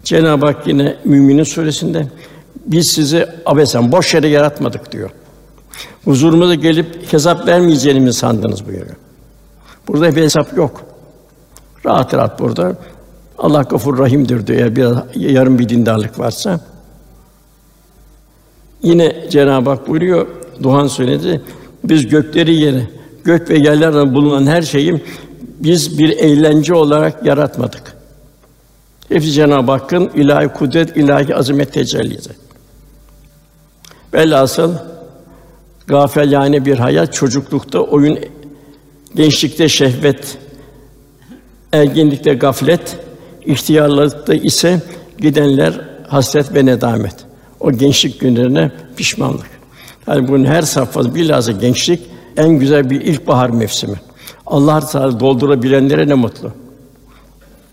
Cenab-ı 0.03 0.45
Hak 0.45 0.67
yine 0.67 0.95
Müminin 1.05 1.43
suresinde 1.43 2.07
biz 2.65 2.87
sizi 2.87 3.27
abesen 3.45 3.91
boş 3.91 4.13
yere 4.13 4.27
yaratmadık 4.27 4.91
diyor. 4.91 5.09
Huzurumuza 6.05 6.55
gelip 6.55 7.13
hesap 7.13 7.47
vermeyeceğini 7.47 8.13
sandınız 8.13 8.67
buyuruyor. 8.67 8.95
Burada 9.87 10.15
bir 10.15 10.21
hesap 10.21 10.57
yok. 10.57 10.81
Rahat 11.85 12.13
rahat 12.13 12.39
burada. 12.39 12.75
Allah 13.37 13.61
Gafur 13.61 13.97
Rahim'dir 13.97 14.47
diyor 14.47 14.59
eğer 14.59 14.75
biraz 14.75 14.97
yarım 15.15 15.59
bir 15.59 15.69
dindarlık 15.69 16.19
varsa. 16.19 16.59
Yine 18.83 19.25
Cenab-ı 19.29 19.69
Hak 19.69 19.87
buyuruyor 19.87 20.27
Duhan 20.63 20.87
söyledi. 20.87 21.41
Biz 21.83 22.07
gökleri 22.07 22.55
yeri, 22.55 22.87
gök 23.23 23.49
ve 23.49 23.57
yerlerde 23.57 24.13
bulunan 24.13 24.47
her 24.47 24.61
şeyi 24.61 25.03
biz 25.59 25.99
bir 25.99 26.09
eğlence 26.09 26.73
olarak 26.73 27.25
yaratmadık. 27.25 27.93
Hepsi 29.09 29.31
Cenab-ı 29.31 29.71
Hakk'ın 29.71 30.09
ilahi 30.15 30.47
kudret, 30.47 30.97
ilahi 30.97 31.35
azamet 31.35 31.73
tecellisi. 31.73 32.29
Velhasıl 34.13 34.73
gafilane 35.87 36.65
bir 36.65 36.77
hayat 36.77 37.13
çocuklukta 37.13 37.79
oyun, 37.79 38.19
gençlikte 39.15 39.69
şehvet, 39.69 40.37
ergenlikte 41.71 42.33
gaflet, 42.33 42.97
ihtiyarlıkta 43.45 44.33
ise 44.33 44.81
gidenler 45.17 45.81
hasret 46.07 46.55
ve 46.55 46.65
nedamet. 46.65 47.15
O 47.63 47.71
gençlik 47.71 48.19
günlerine 48.19 48.71
pişmanlık. 48.95 49.49
Yani 50.07 50.27
bunun 50.27 50.45
her 50.45 50.61
safhası 50.61 51.15
bilhassa 51.15 51.51
gençlik 51.51 52.01
en 52.37 52.49
güzel 52.49 52.89
bir 52.89 53.01
ilkbahar 53.01 53.49
mevsimi. 53.49 54.01
Allah 54.45 54.79
Teala 54.79 55.19
doldurabilenlere 55.19 56.07
ne 56.07 56.13
mutlu. 56.13 56.51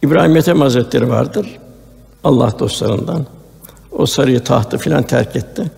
İbrahim 0.02 0.36
Ethem 0.36 0.60
Hazretleri 0.60 1.08
vardır. 1.08 1.58
Allah 2.24 2.54
dostlarından. 2.58 3.26
O 3.92 4.06
sarıyı 4.06 4.40
tahtı 4.40 4.78
filan 4.78 5.02
terk 5.02 5.36
etti. 5.36 5.70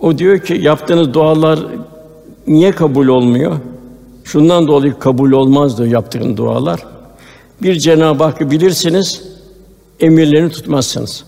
O 0.00 0.18
diyor 0.18 0.38
ki 0.38 0.54
yaptığınız 0.54 1.14
dualar 1.14 1.60
niye 2.46 2.70
kabul 2.70 3.08
olmuyor? 3.08 3.56
Şundan 4.24 4.68
dolayı 4.68 4.98
kabul 4.98 5.32
olmaz 5.32 5.78
diyor 5.78 5.88
yaptığın 5.88 6.36
dualar. 6.36 6.86
Bir 7.62 7.78
Cenab-ı 7.78 8.24
Hakk'ı 8.24 8.50
bilirsiniz, 8.50 9.22
emirlerini 10.00 10.50
tutmazsınız. 10.50 11.24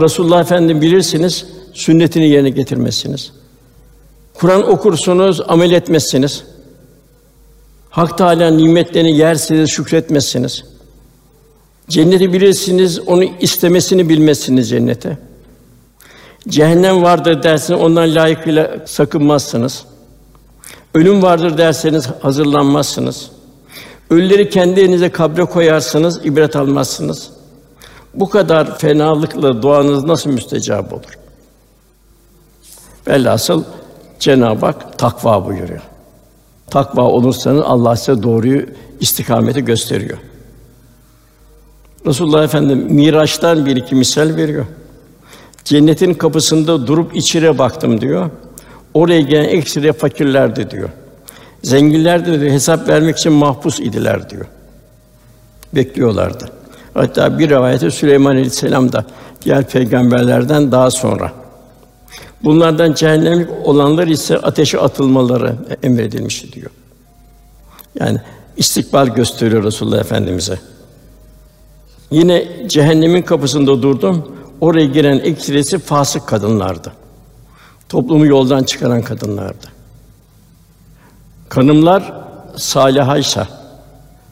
Resulullah 0.00 0.40
Efendimizi 0.40 0.86
bilirsiniz, 0.86 1.46
sünnetini 1.72 2.28
yerine 2.28 2.50
getirmezsiniz. 2.50 3.32
Kur'an 4.34 4.70
okursunuz, 4.70 5.40
amel 5.48 5.70
etmezsiniz. 5.70 6.44
Hak 7.90 8.18
Teâlâ 8.18 8.50
nimetlerini 8.50 9.16
yersiniz, 9.16 9.70
şükretmezsiniz. 9.70 10.64
Cenneti 11.88 12.32
bilirsiniz, 12.32 13.00
onu 13.00 13.24
istemesini 13.40 14.08
bilmezsiniz 14.08 14.68
cennete. 14.68 15.18
Cehennem 16.48 17.02
vardır 17.02 17.42
dersiniz, 17.42 17.80
ondan 17.80 18.14
layıkıyla 18.14 18.76
sakınmazsınız. 18.86 19.84
Ölüm 20.94 21.22
vardır 21.22 21.58
derseniz 21.58 22.06
hazırlanmazsınız. 22.06 23.30
Ölüleri 24.10 24.50
kendi 24.50 24.80
elinize 24.80 25.08
kabre 25.08 25.44
koyarsınız, 25.44 26.20
ibret 26.24 26.56
almazsınız. 26.56 27.35
Bu 28.16 28.28
kadar 28.28 28.78
fenalıkla 28.78 29.62
duanız 29.62 30.04
nasıl 30.04 30.30
müstecab 30.30 30.92
olur? 30.92 31.18
Velhasıl 33.08 33.64
Cenab-ı 34.20 34.66
Hak 34.66 34.98
takva 34.98 35.46
buyuruyor. 35.46 35.82
Takva 36.70 37.02
olursanız 37.02 37.62
Allah 37.64 37.96
size 37.96 38.22
doğruyu 38.22 38.66
istikameti 39.00 39.64
gösteriyor. 39.64 40.18
Resulullah 42.06 42.44
Efendimiz 42.44 42.92
Miraç'tan 42.92 43.66
bir 43.66 43.76
iki 43.76 43.94
misal 43.94 44.36
veriyor. 44.36 44.66
Cennetin 45.64 46.14
kapısında 46.14 46.86
durup 46.86 47.16
içire 47.16 47.58
baktım 47.58 48.00
diyor. 48.00 48.30
Oraya 48.94 49.20
gelen 49.20 49.48
eksire 49.48 49.92
fakirlerdi 49.92 50.70
diyor. 50.70 50.88
Zenginler 51.62 52.26
de 52.26 52.40
diyor, 52.40 52.52
hesap 52.52 52.88
vermek 52.88 53.18
için 53.18 53.32
mahpus 53.32 53.80
idiler 53.80 54.30
diyor. 54.30 54.46
Bekliyorlardı. 55.74 56.50
Hatta 56.96 57.38
bir 57.38 57.50
rivayette 57.50 57.90
Süleyman 57.90 58.30
Aleyhisselam 58.30 58.92
da 58.92 59.04
diğer 59.42 59.68
peygamberlerden 59.68 60.72
daha 60.72 60.90
sonra. 60.90 61.32
Bunlardan 62.44 62.94
cehennemlik 62.94 63.48
olanlar 63.64 64.06
ise 64.06 64.38
ateşe 64.38 64.78
atılmaları 64.80 65.56
emredilmişti 65.82 66.52
diyor. 66.52 66.70
Yani 68.00 68.20
istikbal 68.56 69.06
gösteriyor 69.06 69.64
Resulullah 69.64 69.98
Efendimize. 69.98 70.58
Yine 72.10 72.68
cehennemin 72.68 73.22
kapısında 73.22 73.82
durdum. 73.82 74.32
Oraya 74.60 74.86
giren 74.86 75.18
ekserisi 75.18 75.78
fasık 75.78 76.26
kadınlardı. 76.26 76.92
Toplumu 77.88 78.26
yoldan 78.26 78.62
çıkaran 78.62 79.02
kadınlardı. 79.02 79.66
Kanımlar 81.48 82.12
salihaysa, 82.56 83.48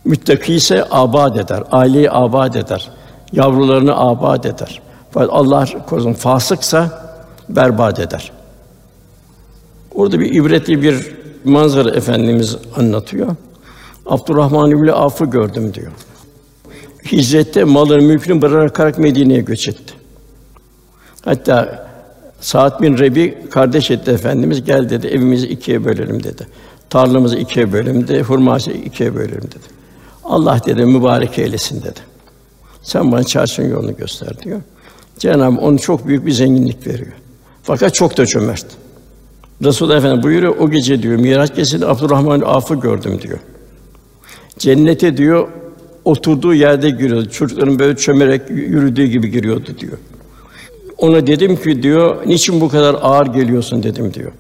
müttaki 0.05 0.55
ise 0.55 0.85
abad 0.91 1.37
eder, 1.37 1.63
aileyi 1.73 2.11
abad 2.11 2.55
eder, 2.55 2.91
yavrularını 3.33 3.97
abad 3.97 4.45
eder. 4.45 4.83
Fakat 5.11 5.31
Allah 5.33 5.67
korusun 5.87 6.13
fasıksa 6.13 7.05
berbat 7.49 7.99
eder. 7.99 8.33
Orada 9.95 10.21
bir 10.21 10.35
ibretli 10.35 10.83
bir 10.83 11.15
manzara 11.45 11.91
efendimiz 11.91 12.57
anlatıyor. 12.77 13.37
Abdurrahman 14.07 14.71
İbni 14.71 14.93
Af'ı 14.93 15.25
gördüm 15.25 15.75
diyor. 15.75 15.93
Hicrette 17.13 17.65
malını 17.65 18.03
mülkünü 18.03 18.43
bırakarak 18.43 18.99
Medine'ye 18.99 19.41
göç 19.41 19.69
etti. 19.69 19.95
Hatta 21.25 21.85
Saat 22.41 22.83
bin 22.83 22.99
Rebi 22.99 23.39
kardeş 23.51 23.91
etti 23.91 24.11
efendimiz 24.11 24.65
gel 24.65 24.91
dedi 24.91 25.07
evimizi 25.07 25.49
ikiye 25.49 25.85
bölelim 25.85 26.23
dedi. 26.23 26.47
Tarlamızı 26.91 27.37
ikiye 27.37 27.73
bölelim 27.73 28.09
dedi. 28.09 28.23
Hurması 28.23 28.71
ikiye 28.71 29.15
bölelim 29.15 29.43
dedi. 29.43 29.84
Allah 30.25 30.61
dedi 30.67 30.87
mübarek 30.87 31.39
eylesin 31.39 31.83
dedi. 31.83 32.01
Sen 32.83 33.13
bana 33.13 33.25
çarşının 33.25 33.71
yolunu 33.71 33.97
göster 33.97 34.43
diyor. 34.43 34.61
Cenab-ı 35.19 35.61
onu 35.61 35.79
çok 35.79 36.07
büyük 36.07 36.27
bir 36.27 36.33
zenginlik 36.33 36.87
veriyor. 36.87 37.13
Fakat 37.63 37.95
çok 37.95 38.17
da 38.17 38.27
cömert. 38.27 38.67
Resul 39.65 39.91
Efendi 39.91 40.23
buyuruyor 40.23 40.57
o 40.57 40.71
gece 40.71 41.03
diyor 41.03 41.17
Miraç 41.17 41.51
gecesinde 41.51 41.87
Abdurrahman 41.87 42.41
Af'ı 42.41 42.75
gördüm 42.75 43.21
diyor. 43.23 43.39
Cennete 44.59 45.17
diyor 45.17 45.49
oturduğu 46.05 46.55
yerde 46.55 46.91
giriyordu. 46.91 47.31
Çocukların 47.31 47.79
böyle 47.79 47.97
çömerek 47.97 48.51
yürüdüğü 48.51 49.07
gibi 49.07 49.31
giriyordu 49.31 49.71
diyor. 49.81 49.99
Ona 50.99 51.27
dedim 51.27 51.57
ki 51.57 51.83
diyor, 51.83 52.17
niçin 52.27 52.61
bu 52.61 52.69
kadar 52.69 52.97
ağır 53.03 53.27
geliyorsun 53.27 53.83
dedim 53.83 54.15
diyor 54.15 54.33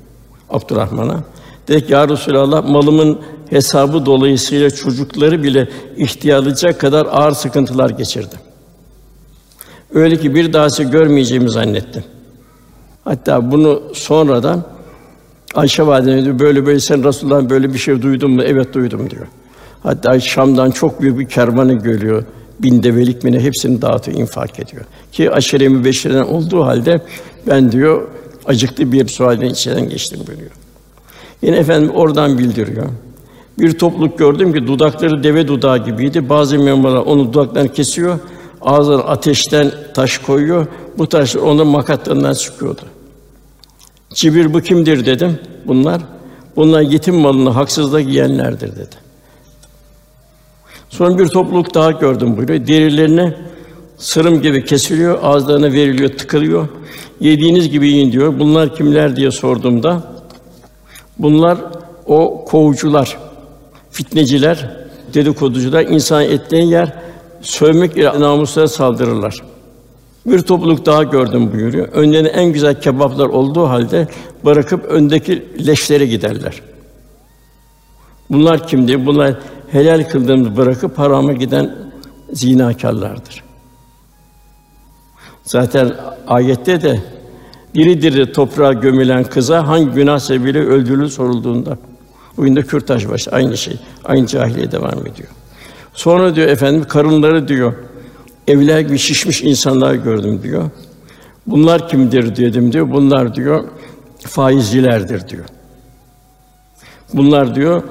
Abdurrahman'a. 0.50 1.24
Dedi 1.68 1.86
ki, 1.86 1.92
ya 1.92 2.08
Resulallah 2.08 2.68
malımın 2.68 3.20
hesabı 3.50 4.06
dolayısıyla 4.06 4.70
çocukları 4.70 5.42
bile 5.42 5.68
ihtiyarlayacak 5.96 6.80
kadar 6.80 7.06
ağır 7.10 7.32
sıkıntılar 7.32 7.90
geçirdim. 7.90 8.38
Öyle 9.94 10.16
ki 10.16 10.34
bir 10.34 10.52
daha 10.52 10.82
görmeyeceğimi 10.82 11.50
zannettim. 11.50 12.04
Hatta 13.04 13.50
bunu 13.50 13.82
sonradan 13.94 14.64
Ayşe 15.54 15.86
valideme 15.86 16.24
diyor, 16.24 16.38
böyle 16.38 16.66
böyle 16.66 16.80
sen 16.80 17.04
Resulullah'ın 17.04 17.50
böyle 17.50 17.74
bir 17.74 17.78
şey 17.78 18.02
duydun 18.02 18.30
mu? 18.30 18.42
Evet 18.42 18.74
duydum 18.74 19.10
diyor. 19.10 19.26
Hatta 19.82 20.20
Şam'dan 20.20 20.70
çok 20.70 21.02
büyük 21.02 21.18
bir 21.18 21.28
kervanı 21.28 21.72
görüyor. 21.72 22.24
Bin 22.62 22.82
develik 22.82 23.24
mi 23.24 23.32
ne 23.32 23.40
hepsini 23.40 23.82
dağıtıyor, 23.82 24.18
infak 24.18 24.60
ediyor. 24.60 24.84
Ki 25.12 25.30
aşire-i 25.30 25.68
mübeşşireden 25.68 26.24
olduğu 26.24 26.64
halde 26.64 27.00
ben 27.46 27.72
diyor 27.72 28.08
acıklı 28.46 28.92
bir 28.92 29.08
sualden 29.08 29.46
içinden 29.46 29.88
geçtim 29.88 30.20
buyuruyor. 30.26 30.50
Yine 31.42 31.56
efendim 31.56 31.90
oradan 31.90 32.38
bildiriyor. 32.38 32.86
Bir 33.58 33.78
topluluk 33.78 34.18
gördüm 34.18 34.52
ki 34.52 34.66
dudakları 34.66 35.24
deve 35.24 35.48
dudağı 35.48 35.84
gibiydi. 35.84 36.28
Bazı 36.28 36.58
memurlar 36.58 36.98
onu 36.98 37.32
dudaklarını 37.32 37.72
kesiyor, 37.72 38.18
ağzına 38.60 39.02
ateşten 39.02 39.72
taş 39.94 40.18
koyuyor. 40.18 40.66
Bu 40.98 41.08
taşlar 41.08 41.40
onun 41.40 41.66
makatlarından 41.66 42.34
çıkıyordu. 42.34 42.80
Cibir 44.14 44.54
bu 44.54 44.60
kimdir 44.60 45.06
dedim. 45.06 45.38
Bunlar 45.66 46.00
bunlar 46.56 46.80
yetim 46.80 47.14
malını 47.14 47.50
haksızlık 47.50 48.08
yiyenlerdir 48.08 48.72
dedi. 48.72 49.04
Sonra 50.88 51.18
bir 51.18 51.26
topluluk 51.26 51.74
daha 51.74 51.90
gördüm 51.90 52.36
buyuruyor. 52.36 52.66
Derilerini 52.66 53.34
sırım 53.98 54.42
gibi 54.42 54.64
kesiliyor, 54.64 55.18
ağızlarına 55.22 55.72
veriliyor, 55.72 56.10
tıkılıyor. 56.10 56.68
Yediğiniz 57.20 57.70
gibi 57.70 57.88
yiyin 57.88 58.12
diyor. 58.12 58.38
Bunlar 58.38 58.76
kimler 58.76 59.16
diye 59.16 59.30
sorduğumda 59.30 60.13
bunlar 61.18 61.58
o 62.06 62.44
kovucular, 62.44 63.18
fitneciler, 63.90 64.86
dedikoducular, 65.14 65.82
insan 65.82 66.22
etleyen 66.22 66.66
yer 66.66 66.92
sövmek 67.42 67.96
ile 67.96 68.20
namuslara 68.20 68.68
saldırırlar. 68.68 69.42
Bir 70.26 70.38
topluluk 70.38 70.86
daha 70.86 71.02
gördüm 71.02 71.52
buyuruyor. 71.52 71.88
Önlerinde 71.88 72.28
en 72.28 72.52
güzel 72.52 72.80
kebaplar 72.80 73.26
olduğu 73.26 73.68
halde 73.68 74.08
bırakıp 74.44 74.84
öndeki 74.84 75.66
leşlere 75.66 76.06
giderler. 76.06 76.62
Bunlar 78.30 78.68
kimdi? 78.68 79.06
Bunlar 79.06 79.34
helal 79.70 80.04
kıldığımız 80.08 80.56
bırakıp 80.56 80.98
harama 80.98 81.32
giden 81.32 81.76
zinakârlardır. 82.32 83.44
Zaten 85.44 85.92
ayette 86.26 86.82
de 86.82 87.00
diri 87.74 88.02
diri 88.02 88.32
toprağa 88.32 88.72
gömülen 88.72 89.24
kıza 89.24 89.68
hangi 89.68 89.90
günah 89.90 90.18
sebebiyle 90.18 90.58
öldürülür 90.58 91.08
sorulduğunda 91.08 91.78
bugün 92.36 92.56
de 92.56 92.62
kürtaj 92.62 93.08
başı 93.08 93.30
aynı 93.30 93.56
şey. 93.56 93.76
Aynı 94.04 94.26
cahiliye 94.26 94.72
devam 94.72 95.06
ediyor. 95.06 95.28
Sonra 95.94 96.36
diyor 96.36 96.48
efendim 96.48 96.84
karınları 96.88 97.48
diyor 97.48 97.72
evler 98.48 98.80
gibi 98.80 98.98
şişmiş 98.98 99.42
insanlar 99.42 99.94
gördüm 99.94 100.40
diyor. 100.42 100.70
Bunlar 101.46 101.88
kimdir 101.88 102.36
dedim 102.36 102.72
diyor. 102.72 102.90
Bunlar 102.90 103.34
diyor 103.34 103.64
faizcilerdir 104.18 105.28
diyor. 105.28 105.44
Bunlar 107.12 107.54
diyor 107.54 107.82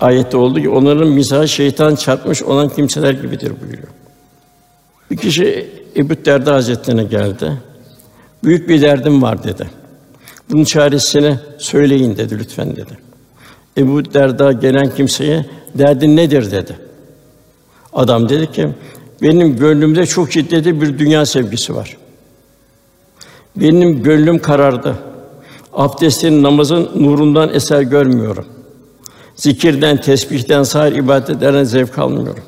ayette 0.00 0.36
oldu 0.36 0.62
ki 0.62 0.68
onların 0.68 1.08
misal 1.08 1.46
şeytan 1.46 1.94
çarpmış 1.94 2.42
olan 2.42 2.68
kimseler 2.68 3.12
gibidir 3.12 3.52
buyuruyor. 3.60 3.88
Bir 5.10 5.16
kişi 5.16 5.70
Ebu 5.96 6.24
Derda 6.24 6.54
Hazretlerine 6.54 7.04
geldi. 7.04 7.52
Büyük 8.44 8.68
bir 8.68 8.82
derdim 8.82 9.22
var 9.22 9.44
dedi. 9.44 9.70
Bunun 10.50 10.64
çaresini 10.64 11.38
söyleyin 11.58 12.16
dedi 12.16 12.38
lütfen 12.38 12.76
dedi. 12.76 12.98
Ebu 13.78 14.14
Derda 14.14 14.52
gelen 14.52 14.94
kimseye 14.94 15.46
derdin 15.74 16.16
nedir 16.16 16.50
dedi. 16.50 16.76
Adam 17.92 18.28
dedi 18.28 18.52
ki 18.52 18.68
benim 19.22 19.56
gönlümde 19.56 20.06
çok 20.06 20.32
şiddetli 20.32 20.80
bir 20.80 20.98
dünya 20.98 21.26
sevgisi 21.26 21.74
var. 21.74 21.96
Benim 23.56 24.02
gönlüm 24.02 24.38
karardı. 24.38 24.98
Abdestin, 25.72 26.42
namazın 26.42 26.90
nurundan 26.94 27.54
eser 27.54 27.82
görmüyorum. 27.82 28.46
Zikirden, 29.36 29.96
tesbihten, 30.00 30.62
sair 30.62 30.92
ibadetlerden 30.92 31.64
zevk 31.64 31.98
almıyorum. 31.98 32.44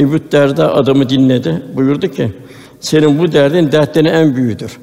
Ebu 0.00 0.18
Derda 0.32 0.74
adamı 0.74 1.08
dinledi. 1.08 1.62
Buyurdu 1.74 2.08
ki, 2.08 2.32
senin 2.80 3.18
bu 3.18 3.32
derdin 3.32 3.72
dertlerin 3.72 4.06
en 4.06 4.36
büyüğüdür. 4.36 4.78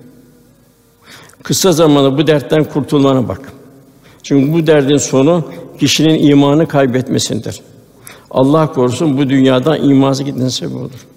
Kısa 1.44 1.72
zamanda 1.72 2.18
bu 2.18 2.28
dertten 2.28 2.64
kurtulmana 2.64 3.28
bak. 3.28 3.54
Çünkü 4.24 4.54
bu 4.54 4.68
derdin 4.68 4.98
sonu 4.98 5.46
kişinin 5.80 6.28
imanı 6.28 6.68
kaybetmesindir. 6.68 7.62
Allah 8.32 8.74
korusun 8.74 9.18
bu 9.18 9.30
dünyadan 9.30 9.90
imanı 9.90 10.24
gitmesine 10.24 10.50
sebep 10.50 10.76
olur. 10.76 11.08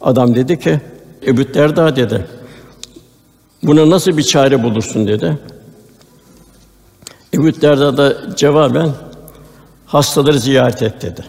Adam 0.00 0.34
dedi 0.34 0.58
ki, 0.58 0.80
Ebu 1.26 1.54
Derda 1.54 1.96
dedi, 1.96 2.26
buna 3.62 3.90
nasıl 3.90 4.16
bir 4.16 4.22
çare 4.22 4.62
bulursun 4.62 5.06
dedi. 5.06 5.38
Ebu 7.34 7.60
Derda 7.60 7.96
da 7.96 8.36
cevaben 8.36 8.90
hastaları 9.86 10.38
ziyaret 10.38 10.82
et 10.82 11.02
dedi. 11.02 11.24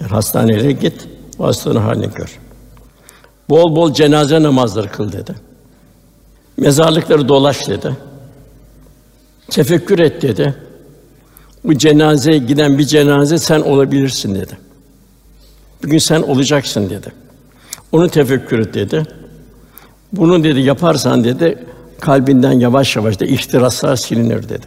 Yani 0.00 0.10
hastanelere 0.10 0.72
git, 0.72 1.08
hastanın 1.38 1.80
halini 1.80 2.10
gör. 2.14 2.38
Bol 3.50 3.76
bol 3.76 3.92
cenaze 3.92 4.42
namazları 4.42 4.90
kıl 4.90 5.12
dedi. 5.12 5.34
Mezarlıkları 6.56 7.28
dolaş 7.28 7.68
dedi. 7.68 7.96
Tefekkür 9.50 9.98
et 9.98 10.22
dedi. 10.22 10.54
Bu 11.64 11.78
cenazeye 11.78 12.38
giden 12.38 12.78
bir 12.78 12.84
cenaze 12.84 13.38
sen 13.38 13.60
olabilirsin 13.60 14.34
dedi. 14.34 14.58
Bugün 15.84 15.98
sen 15.98 16.22
olacaksın 16.22 16.90
dedi. 16.90 17.12
Onu 17.92 18.08
tefekkür 18.08 18.58
et 18.58 18.74
dedi. 18.74 19.06
Bunu 20.12 20.44
dedi 20.44 20.60
yaparsan 20.60 21.24
dedi 21.24 21.66
kalbinden 22.00 22.52
yavaş 22.52 22.96
yavaş 22.96 23.20
da 23.20 23.24
ihtiraslar 23.24 23.96
silinir 23.96 24.48
dedi. 24.48 24.66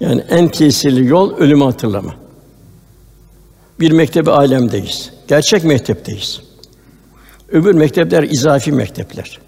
Yani 0.00 0.24
en 0.28 0.48
tesirli 0.48 1.06
yol 1.06 1.36
ölümü 1.36 1.64
hatırlama. 1.64 2.14
Bir 3.80 3.90
mektebi 3.90 4.30
alemdeyiz. 4.30 5.10
Gerçek 5.28 5.64
mektepteyiz. 5.64 6.40
Öbür 7.52 7.74
mektepler 7.74 8.22
izafi 8.22 8.72
mektepler. 8.72 9.38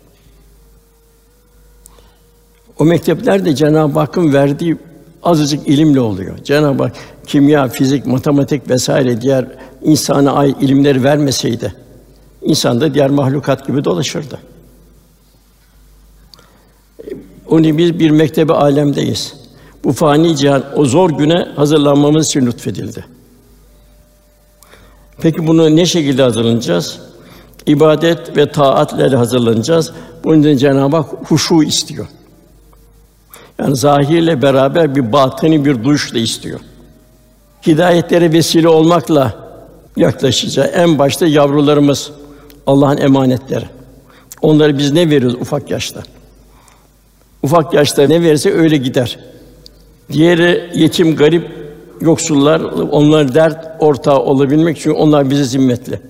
O 2.79 2.85
mektepler 2.85 3.45
de 3.45 3.55
Cenab-ı 3.55 3.99
Hakk'ın 3.99 4.33
verdiği 4.33 4.77
azıcık 5.23 5.69
ilimle 5.69 6.01
oluyor. 6.01 6.39
Cenab-ı 6.45 6.83
Hak 6.83 6.93
kimya, 7.27 7.69
fizik, 7.69 8.07
matematik 8.07 8.71
vesaire 8.71 9.21
diğer 9.21 9.47
insana 9.83 10.33
ait 10.33 10.57
ilimleri 10.63 11.05
vermeseydi 11.05 11.75
insan 12.43 12.81
da 12.81 12.95
diğer 12.95 13.11
mahlukat 13.11 13.67
gibi 13.67 13.85
dolaşırdı. 13.85 14.39
Onun 17.49 17.79
biz 17.79 17.99
bir 17.99 18.11
mektebe 18.11 18.53
alemdeyiz. 18.53 19.35
Bu 19.85 19.93
fani 19.93 20.37
cihan 20.37 20.65
o 20.77 20.85
zor 20.85 21.11
güne 21.11 21.49
hazırlanmamız 21.57 22.27
için 22.27 22.47
lütfedildi. 22.47 23.05
Peki 25.21 25.47
bunu 25.47 25.77
ne 25.77 25.87
şekilde 25.87 26.23
hazırlanacağız? 26.23 27.12
İbadet 27.67 28.37
ve 28.37 28.53
taatlerle 28.53 29.17
hazırlanacağız. 29.17 29.93
Bunun 30.25 30.43
için 30.43 30.57
Cenab-ı 30.57 30.97
Hak 30.97 31.07
huşu 31.31 31.63
istiyor. 31.63 32.07
Yani 33.59 33.77
zahirle 33.77 34.43
beraber 34.43 34.95
bir 34.95 35.13
batini 35.13 35.65
bir 35.65 35.85
duyuşla 35.85 36.19
istiyor. 36.19 36.61
Hidayetlere 37.67 38.33
vesile 38.33 38.69
olmakla 38.69 39.35
yaklaşacağı 39.97 40.67
en 40.67 40.99
başta 40.99 41.27
yavrularımız 41.27 42.11
Allah'ın 42.67 42.97
emanetleri. 42.97 43.65
Onları 44.43 44.79
biz 44.79 44.93
ne 44.93 45.11
veriyoruz 45.11 45.41
ufak 45.41 45.71
yaşta? 45.71 46.03
Ufak 47.43 47.75
yaşta 47.75 48.07
ne 48.07 48.23
verirse 48.23 48.53
öyle 48.53 48.77
gider. 48.77 49.19
Diğeri 50.13 50.71
yetim, 50.75 51.17
garip, 51.17 51.51
yoksullar, 52.01 52.61
onlar 52.91 53.35
dert 53.35 53.67
ortağı 53.79 54.19
olabilmek 54.19 54.79
için 54.79 54.91
onlar 54.91 55.31
bize 55.31 55.45
zimmetli. 55.45 56.01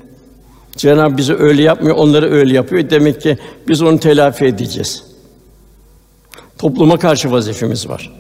Cenab-ı 0.77 1.17
bizi 1.17 1.35
öyle 1.35 1.63
yapmıyor, 1.63 1.97
onları 1.97 2.31
öyle 2.31 2.55
yapıyor. 2.55 2.91
Demek 2.91 3.21
ki 3.21 3.39
biz 3.69 3.83
onu 3.83 4.01
telafi 4.01 4.45
edeceğiz. 4.45 5.05
Topluma 6.59 6.99
karşı 6.99 7.33
vazifemiz 7.33 7.89
var. 7.89 8.13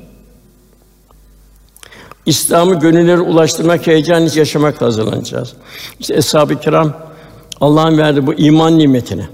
İslam'ı 2.26 2.80
gönüllere 2.80 3.20
ulaştırmak, 3.20 3.86
heyecan 3.86 4.20
yaşamak 4.34 4.82
hazırlanacağız. 4.82 5.52
İşte 6.00 6.14
eshab-ı 6.14 6.60
kiram 6.60 6.92
Allah'ın 7.60 7.98
verdiği 7.98 8.26
bu 8.26 8.34
iman 8.34 8.78
nimetini, 8.78 9.24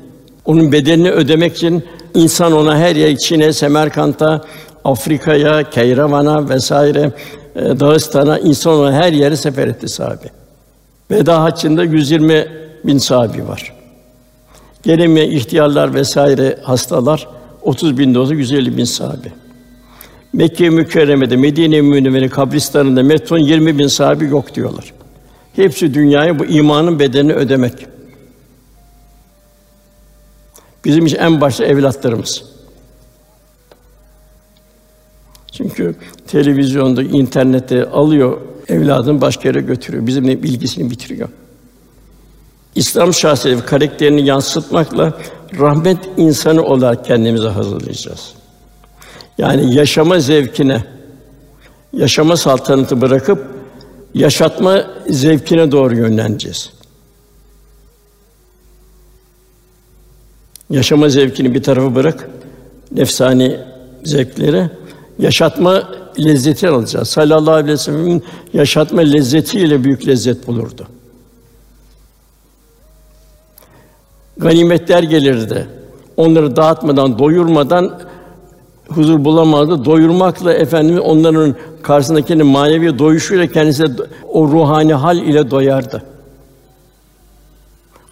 onun 0.44 0.72
bedelini 0.72 1.10
ödemek 1.10 1.56
için 1.56 1.84
insan 2.14 2.52
ona 2.52 2.78
her 2.78 2.96
yer 2.96 3.16
Çin'e, 3.16 3.52
Semerkant'a, 3.52 4.44
Afrika'ya, 4.84 5.70
Keyravan'a 5.70 6.48
vesaire 6.48 7.12
e, 7.56 7.80
Dağıstan'a 7.80 8.38
insan 8.38 8.72
ona 8.72 8.92
her 8.92 9.12
yere 9.12 9.36
sefer 9.36 9.68
etti 9.68 9.88
sahabe. 9.88 10.30
Veda 11.10 11.42
haccında 11.42 11.84
120 11.84 12.67
bin 12.84 12.98
sahabi 12.98 13.48
var. 13.48 13.74
Gelemeyen 14.82 15.30
ihtiyarlar 15.30 15.94
vesaire 15.94 16.58
hastalar 16.62 17.28
30 17.62 17.98
bin 17.98 18.14
dozu 18.14 18.34
150 18.34 18.76
bin 18.76 18.84
sahabi. 18.84 19.32
Mekke-i 20.32 20.70
Mükerreme'de, 20.70 21.36
Medine-i 21.36 21.82
Münevvere 21.82 22.28
kabristanında 22.28 23.02
metron 23.02 23.38
20 23.38 23.78
bin 23.78 23.86
sahibi 23.86 24.24
yok 24.24 24.54
diyorlar. 24.54 24.92
Hepsi 25.56 25.94
dünyaya 25.94 26.38
bu 26.38 26.44
imanın 26.44 26.98
bedelini 26.98 27.32
ödemek. 27.32 27.86
Bizim 30.84 31.06
için 31.06 31.18
en 31.18 31.40
başta 31.40 31.64
evlatlarımız. 31.64 32.44
Çünkü 35.52 35.94
televizyonda, 36.26 37.02
internette 37.02 37.84
alıyor 37.84 38.40
evladını 38.68 39.20
başka 39.20 39.48
yere 39.48 39.60
götürüyor. 39.60 40.06
Bizimle 40.06 40.42
bilgisini 40.42 40.90
bitiriyor. 40.90 41.28
İslam 42.78 43.14
şahsiyeti 43.14 43.64
karakterini 43.66 44.26
yansıtmakla 44.26 45.12
rahmet 45.58 45.98
insanı 46.16 46.62
olarak 46.62 47.04
kendimizi 47.04 47.48
hazırlayacağız. 47.48 48.32
Yani 49.38 49.74
yaşama 49.74 50.20
zevkine, 50.20 50.84
yaşama 51.92 52.36
saltanatı 52.36 53.00
bırakıp 53.00 53.46
yaşatma 54.14 54.86
zevkine 55.08 55.72
doğru 55.72 55.96
yönleneceğiz. 55.96 56.70
Yaşama 60.70 61.08
zevkini 61.08 61.54
bir 61.54 61.62
tarafa 61.62 61.94
bırak, 61.94 62.28
nefsani 62.92 63.60
zevkleri, 64.04 64.70
yaşatma 65.18 65.88
lezzeti 66.18 66.68
alacağız. 66.68 67.08
Sallallahu 67.08 67.54
aleyhi 67.54 67.72
ve 67.72 67.76
sellem'in 67.76 68.24
yaşatma 68.52 69.00
lezzetiyle 69.00 69.84
büyük 69.84 70.06
lezzet 70.06 70.46
bulurdu. 70.46 70.88
Ganimetler 74.38 75.02
gelirdi. 75.02 75.66
Onları 76.16 76.56
dağıtmadan, 76.56 77.18
doyurmadan 77.18 77.98
huzur 78.88 79.24
bulamazdı. 79.24 79.84
Doyurmakla 79.84 80.52
efendim 80.52 81.00
onların 81.00 81.54
karşısındakinin 81.82 82.46
manevi 82.46 82.98
doyuşuyla 82.98 83.46
kendisi 83.46 83.84
o 84.32 84.48
ruhani 84.48 84.94
hal 84.94 85.16
ile 85.16 85.50
doyardı. 85.50 86.02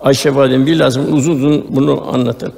Ayşe 0.00 0.34
validem 0.34 0.66
bilhassa 0.66 1.00
uzun 1.00 1.36
uzun 1.36 1.66
bunu 1.68 2.04
anlatır. 2.12 2.52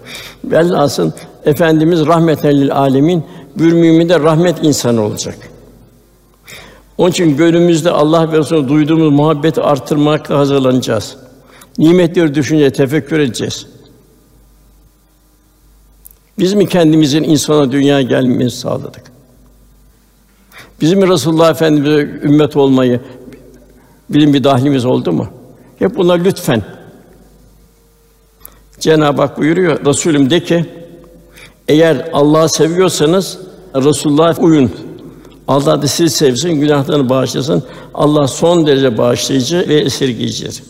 Velhasıl 0.44 1.10
efendimiz 1.44 2.06
rahmeten 2.06 2.60
lil 2.60 2.72
alemin 2.72 3.24
bir 3.56 3.72
mümin 3.72 4.08
rahmet 4.08 4.64
insanı 4.64 5.02
olacak. 5.02 5.38
Onun 6.98 7.10
için 7.10 7.36
gönlümüzde 7.36 7.90
Allah 7.90 8.32
ve 8.32 8.38
Resulü 8.38 8.68
duyduğumuz 8.68 9.12
muhabbeti 9.12 9.62
artırmakla 9.62 10.38
hazırlanacağız. 10.38 11.16
Nimetleri 11.78 12.34
düşünce 12.34 12.70
tefekkür 12.70 13.18
edeceğiz. 13.18 13.66
Biz 16.38 16.54
mi 16.54 16.68
kendimizin 16.68 17.22
insana 17.22 17.72
dünyaya 17.72 18.02
gelmemizi 18.02 18.56
sağladık? 18.56 19.02
Biz 20.80 20.92
mi 20.92 21.08
Resulullah 21.08 21.50
Efendimiz'e 21.50 22.00
ümmet 22.00 22.56
olmayı 22.56 23.00
bizim 24.10 24.34
bir 24.34 24.44
dahlimiz 24.44 24.84
oldu 24.84 25.12
mu? 25.12 25.28
Hep 25.78 25.96
bunlar 25.96 26.24
lütfen. 26.24 26.62
Cenab-ı 28.80 29.22
Hak 29.22 29.38
buyuruyor, 29.38 29.86
Resulüm 29.86 30.30
de 30.30 30.44
ki, 30.44 30.66
eğer 31.68 32.10
Allah'ı 32.12 32.48
seviyorsanız 32.48 33.38
Resulullah'a 33.74 34.40
uyun. 34.40 34.70
Allah 35.48 35.82
da 35.82 35.86
sizi 35.86 36.16
sevsin, 36.16 36.50
günahlarını 36.50 37.08
bağışlasın. 37.08 37.62
Allah 37.94 38.26
son 38.26 38.66
derece 38.66 38.98
bağışlayıcı 38.98 39.64
ve 39.68 39.74
esirgeyicidir. 39.74 40.62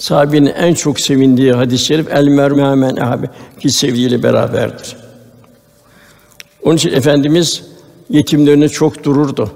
Sahabenin 0.00 0.46
en 0.46 0.74
çok 0.74 1.00
sevindiği 1.00 1.52
hadis-i 1.52 1.84
şerif 1.84 2.08
el 2.12 2.28
merhamen 2.28 2.96
abi 2.96 3.26
ki 3.60 3.70
sevdiğiyle 3.70 4.22
beraberdir. 4.22 4.96
Onun 6.62 6.76
için 6.76 6.92
efendimiz 6.92 7.62
yetimlerine 8.10 8.68
çok 8.68 9.04
dururdu. 9.04 9.50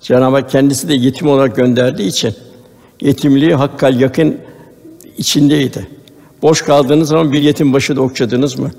Cenab-ı 0.00 0.36
Hak 0.36 0.50
kendisi 0.50 0.88
de 0.88 0.94
yetim 0.94 1.28
olarak 1.28 1.56
gönderdiği 1.56 2.08
için 2.08 2.34
yetimliği 3.00 3.54
hakkal 3.54 4.00
yakın 4.00 4.38
içindeydi. 5.18 5.88
Boş 6.42 6.62
kaldığınız 6.62 7.08
zaman 7.08 7.32
bir 7.32 7.42
yetim 7.42 7.72
başı 7.72 7.96
da 7.96 8.00
okşadınız 8.00 8.58
mı? 8.58 8.70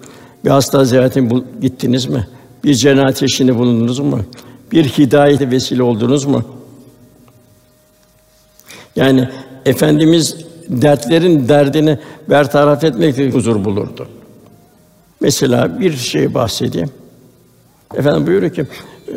Bir 0.46 0.50
hasta 0.50 0.86
ziyaretine 0.86 1.42
gittiniz 1.62 2.06
mi? 2.06 2.28
Bir 2.64 2.74
cenaze 2.74 3.26
işinde 3.26 3.56
bulundunuz 3.56 4.00
mu? 4.00 4.20
Bir 4.72 4.86
hidayete 4.86 5.52
vesile 5.52 5.84
oldunuz 5.84 6.26
mu? 6.26 6.44
Yani 8.96 9.30
Efendimiz 9.66 10.36
dertlerin 10.70 11.48
derdini 11.50 12.00
bertaraf 12.30 12.84
etmekle 12.84 13.32
huzur 13.32 13.66
bulurdu. 13.66 14.08
Mesela 15.22 15.80
bir 15.80 15.98
şey 15.98 16.34
bahsedeyim. 16.34 16.90
Efendim 17.96 18.28
buyuruyor 18.28 18.54
ki 18.54 18.66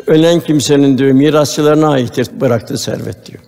ölen 0.07 0.39
kimsenin 0.39 0.97
diyor 0.97 1.11
mirasçılarına 1.11 1.87
aittir 1.87 2.27
bıraktığı 2.41 2.77
servet 2.77 3.25
diyor. 3.25 3.43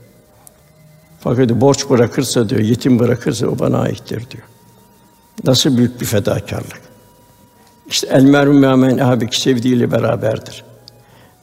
Fakat 1.19 1.47
diyor, 1.49 1.61
borç 1.61 1.89
bırakırsa 1.89 2.49
diyor, 2.49 2.61
yetim 2.61 2.99
bırakırsa 2.99 3.47
o 3.47 3.59
bana 3.59 3.79
aittir 3.79 4.29
diyor. 4.31 4.43
Nasıl 5.43 5.77
büyük 5.77 6.01
bir 6.01 6.05
fedakarlık. 6.05 6.81
İşte 7.89 8.07
el 8.11 8.23
merhum 8.23 8.59
memen 8.59 8.97
abi 8.97 9.27
sevdiğiyle 9.31 9.91
beraberdir. 9.91 10.63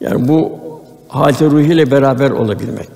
Yani 0.01 0.27
bu 0.27 0.59
halte 1.07 1.45
ruhiyle 1.45 1.91
beraber 1.91 2.31
olabilmek. 2.31 2.89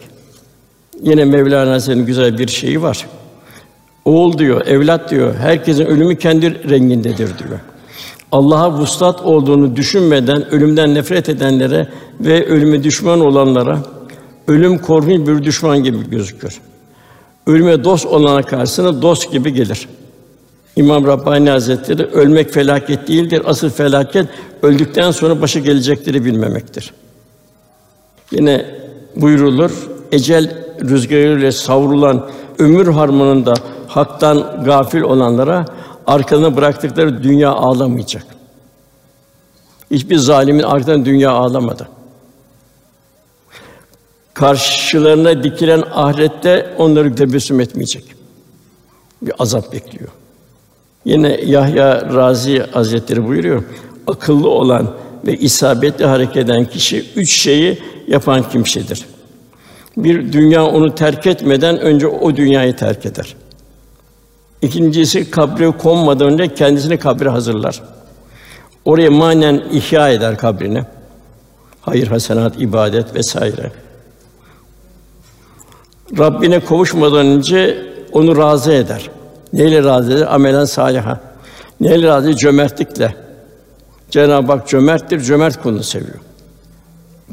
Yine 1.01 1.25
Mevlana 1.25 1.93
güzel 1.93 2.37
bir 2.37 2.47
şeyi 2.47 2.81
var. 2.81 3.05
Oğul 4.05 4.37
diyor, 4.37 4.67
evlat 4.67 5.11
diyor, 5.11 5.35
herkesin 5.35 5.85
ölümü 5.85 6.15
kendi 6.15 6.69
rengindedir 6.69 7.17
diyor. 7.17 7.59
Allah'a 8.31 8.71
vuslat 8.71 9.21
olduğunu 9.21 9.75
düşünmeden 9.75 10.53
ölümden 10.53 10.95
nefret 10.95 11.29
edenlere 11.29 11.87
ve 12.19 12.45
ölüme 12.45 12.83
düşman 12.83 13.19
olanlara 13.19 13.79
ölüm 14.47 14.77
korkunç 14.77 15.27
bir 15.27 15.43
düşman 15.43 15.83
gibi 15.83 16.09
gözükür. 16.09 16.59
Ölüme 17.47 17.83
dost 17.83 18.05
olana 18.05 18.41
karşısına 18.41 19.01
dost 19.01 19.31
gibi 19.31 19.53
gelir. 19.53 19.87
İmam 20.75 21.07
Rabbani 21.07 21.49
Hazretleri 21.49 22.03
ölmek 22.03 22.51
felaket 22.51 23.07
değildir. 23.07 23.41
Asıl 23.45 23.69
felaket 23.69 24.27
öldükten 24.61 25.11
sonra 25.11 25.41
başa 25.41 25.59
gelecekleri 25.59 26.25
bilmemektir. 26.25 26.93
Yine 28.31 28.65
buyurulur 29.15 29.71
ecel 30.11 30.68
rüzgarıyla 30.81 31.51
savrulan 31.51 32.29
ömür 32.59 32.87
harmanında 32.87 33.53
haktan 33.87 34.63
gafil 34.65 35.01
olanlara 35.01 35.65
arkasına 36.07 36.55
bıraktıkları 36.55 37.23
dünya 37.23 37.49
ağlamayacak. 37.49 38.25
Hiçbir 39.91 40.17
zalimin 40.17 40.63
arkadan 40.63 41.05
dünya 41.05 41.31
ağlamadı. 41.31 41.89
Karşılarına 44.33 45.43
dikilen 45.43 45.83
ahirette 45.93 46.75
onları 46.77 47.15
tebessüm 47.15 47.59
etmeyecek. 47.59 48.03
Bir 49.21 49.33
azap 49.39 49.73
bekliyor. 49.73 50.09
Yine 51.05 51.39
Yahya 51.45 52.09
Razi 52.13 52.59
Hazretleri 52.59 53.27
buyuruyor. 53.27 53.63
Akıllı 54.07 54.49
olan 54.49 54.93
ve 55.25 55.37
isabetli 55.37 56.05
hareket 56.05 56.37
eden 56.37 56.65
kişi 56.65 57.05
üç 57.15 57.41
şeyi 57.41 57.79
yapan 58.07 58.49
kimsedir 58.49 59.05
bir 60.03 60.33
dünya 60.33 60.65
onu 60.65 60.95
terk 60.95 61.27
etmeden 61.27 61.79
önce 61.79 62.07
o 62.07 62.35
dünyayı 62.35 62.75
terk 62.75 63.05
eder. 63.05 63.35
İkincisi 64.61 65.31
kabre 65.31 65.71
konmadan 65.71 66.27
önce 66.33 66.53
kendisini 66.53 66.97
kabre 66.97 67.29
hazırlar. 67.29 67.81
Oraya 68.85 69.11
manen 69.11 69.63
ihya 69.71 70.09
eder 70.09 70.37
kabrini. 70.37 70.83
Hayır, 71.81 72.07
hasenat, 72.07 72.61
ibadet 72.61 73.15
vesaire. 73.15 73.71
Rabbine 76.17 76.59
kavuşmadan 76.59 77.25
önce 77.25 77.85
onu 78.11 78.37
razı 78.37 78.71
eder. 78.71 79.09
Neyle 79.53 79.83
razı 79.83 80.13
eder? 80.13 80.33
Amelen 80.35 80.65
saliha. 80.65 81.19
Neyle 81.79 82.07
razı? 82.07 82.35
Cömertlikle. 82.35 83.15
Cenab-ı 84.11 84.51
Hak 84.51 84.67
cömerttir, 84.67 85.19
cömert 85.19 85.61
kulunu 85.63 85.83
seviyor. 85.83 86.19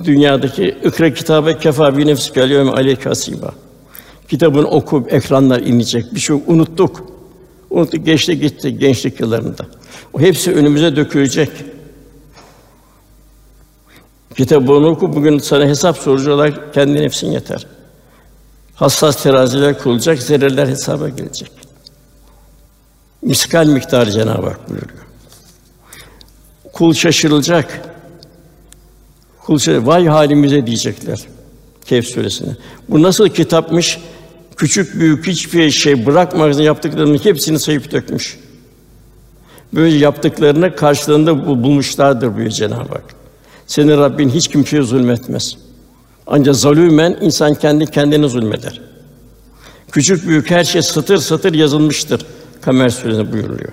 Dünyadaki 0.05 0.79
ikra 0.85 1.15
kitabı 1.15 1.59
kefa 1.59 1.99
bi 1.99 2.07
nefsi 2.07 2.33
geliyor 2.33 2.79
aleyke 2.79 3.09
hasiba. 3.09 3.55
Kitabını 4.29 4.67
oku, 4.69 5.07
ekranlar 5.11 5.61
inecek. 5.61 6.15
Bir 6.15 6.21
şey 6.21 6.37
unuttuk. 6.47 7.05
Unuttuk, 7.71 8.07
geçti 8.07 8.41
gitti 8.41 8.79
gençlik 8.79 9.21
yıllarında. 9.21 9.67
O 10.13 10.21
hepsi 10.21 10.53
önümüze 10.53 10.97
dökülecek. 10.97 11.51
Kitabını 14.37 14.87
oku, 14.87 15.13
bugün 15.13 15.39
sana 15.39 15.67
hesap 15.67 15.99
sorucu 15.99 16.33
olarak 16.33 16.75
kendi 16.75 16.95
nefsin 16.95 17.31
yeter. 17.31 17.67
Hassas 18.75 19.23
teraziler 19.23 19.79
kurulacak, 19.79 20.23
zerreler 20.23 20.69
hesaba 20.69 21.09
gelecek. 21.09 21.51
Miskal 23.23 23.67
miktarı 23.67 24.11
Cenab-ı 24.11 24.47
Hak 24.47 24.71
buyuruyor. 24.71 25.07
Kul 26.73 26.95
şaşırılacak. 26.95 27.96
Kul 29.47 29.59
şaşırılacak. 29.59 29.87
Vay 29.87 30.07
halimize 30.07 30.67
diyecekler. 30.67 31.21
Kehf 31.85 32.07
suresinde. 32.07 32.57
Bu 32.89 33.03
nasıl 33.03 33.29
kitapmış? 33.29 33.99
Küçük 34.57 35.01
büyük 35.01 35.27
hiçbir 35.27 35.71
şey 35.71 36.07
bırakmadan 36.07 36.63
yaptıklarının 36.63 37.19
hepsini 37.19 37.59
sayıp 37.59 37.93
dökmüş. 37.93 38.39
Böyle 39.75 39.97
yaptıklarını 39.97 40.77
karşılığında 40.77 41.47
bulmuşlardır 41.47 42.27
buyuruyor 42.27 42.51
Cenab-ı 42.51 42.89
Hak. 42.89 43.05
Senin 43.67 43.99
Rabbin 43.99 44.29
hiç 44.29 44.49
kimseye 44.49 44.83
zulmetmez. 44.83 45.57
Ancak 46.27 46.57
zalümen 46.57 47.19
insan 47.21 47.55
kendi 47.55 47.87
kendine 47.87 48.29
zulmeder. 48.29 48.81
Küçük 49.93 50.29
büyük 50.29 50.51
her 50.51 50.65
şey 50.65 50.83
satır 50.83 51.19
satır 51.19 51.55
yazılmıştır. 51.55 52.27
Kamer 52.61 52.89
Suresi'nde 52.89 53.33
buyuruluyor. 53.33 53.73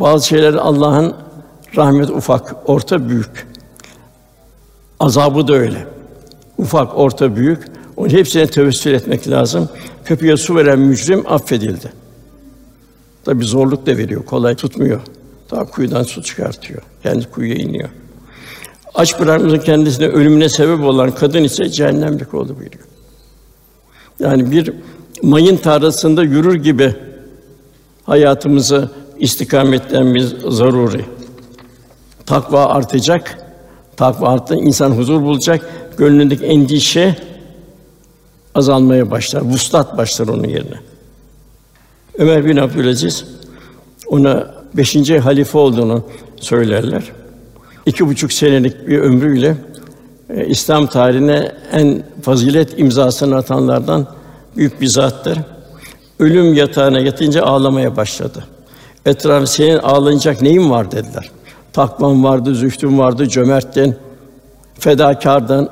Bazı 0.00 0.26
şeyler 0.26 0.54
Allah'ın 0.54 1.14
rahmet 1.76 2.10
ufak, 2.10 2.56
orta 2.70 3.08
büyük. 3.08 3.46
Azabı 5.00 5.48
da 5.48 5.54
öyle. 5.54 5.86
Ufak, 6.58 6.98
orta, 6.98 7.36
büyük. 7.36 7.58
Onun 7.96 8.08
hepsine 8.08 8.46
tevessül 8.46 8.94
etmek 8.94 9.28
lazım. 9.28 9.68
Köpeğe 10.04 10.36
su 10.36 10.56
veren 10.56 10.78
mücrim 10.78 11.24
affedildi. 11.32 11.92
Tabi 13.24 13.44
zorluk 13.44 13.86
da 13.86 13.96
veriyor, 13.96 14.24
kolay 14.24 14.54
tutmuyor. 14.54 15.00
Daha 15.50 15.64
kuyudan 15.64 16.02
su 16.02 16.22
çıkartıyor. 16.22 16.82
Kendi 17.02 17.30
kuyuya 17.30 17.54
iniyor. 17.54 17.88
Aç 18.94 19.20
bırakmamızın 19.20 19.58
kendisine 19.58 20.06
ölümüne 20.06 20.48
sebep 20.48 20.84
olan 20.84 21.10
kadın 21.10 21.44
ise 21.44 21.68
cehennemlik 21.68 22.34
oldu 22.34 22.56
buyuruyor. 22.58 22.84
Yani 24.20 24.50
bir 24.50 24.72
mayın 25.22 25.56
tarlasında 25.56 26.22
yürür 26.22 26.54
gibi 26.54 26.94
hayatımızı 28.04 28.90
istikametlenmemiz 29.18 30.34
zaruri. 30.48 31.04
Takva 32.28 32.66
artacak. 32.66 33.38
Takva 33.96 34.28
arttı, 34.28 34.54
insan 34.54 34.90
huzur 34.90 35.22
bulacak. 35.22 35.70
Gönlündeki 35.98 36.44
endişe 36.44 37.16
azalmaya 38.54 39.10
başlar. 39.10 39.40
Vuslat 39.40 39.96
başlar 39.96 40.28
onun 40.28 40.48
yerine. 40.48 40.76
Ömer 42.18 42.44
bin 42.44 42.56
Abdülaziz 42.56 43.24
ona 44.06 44.54
beşinci 44.74 45.18
halife 45.18 45.58
olduğunu 45.58 46.04
söylerler. 46.36 47.02
İki 47.86 48.06
buçuk 48.06 48.32
senelik 48.32 48.88
bir 48.88 48.98
ömrüyle 48.98 49.56
e, 50.30 50.46
İslam 50.46 50.86
tarihine 50.86 51.52
en 51.72 52.02
fazilet 52.22 52.78
imzasını 52.78 53.36
atanlardan 53.36 54.06
büyük 54.56 54.80
bir 54.80 54.86
zattır. 54.86 55.38
Ölüm 56.18 56.54
yatağına 56.54 57.00
yatınca 57.00 57.42
ağlamaya 57.42 57.96
başladı. 57.96 58.44
Etrafı 59.06 59.46
senin 59.46 59.78
ağlanacak 59.78 60.42
neyin 60.42 60.70
var 60.70 60.90
dediler. 60.90 61.30
Takvan 61.78 62.24
vardı, 62.24 62.54
zühdün 62.54 62.98
vardı, 62.98 63.28
cömerttin, 63.28 63.96
fedakardın. 64.78 65.68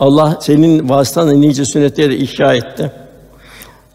Allah 0.00 0.38
senin 0.40 0.88
vasıtanla 0.88 1.32
nice 1.32 1.64
sünnetleri 1.64 2.14
ihya 2.14 2.54
etti. 2.54 2.92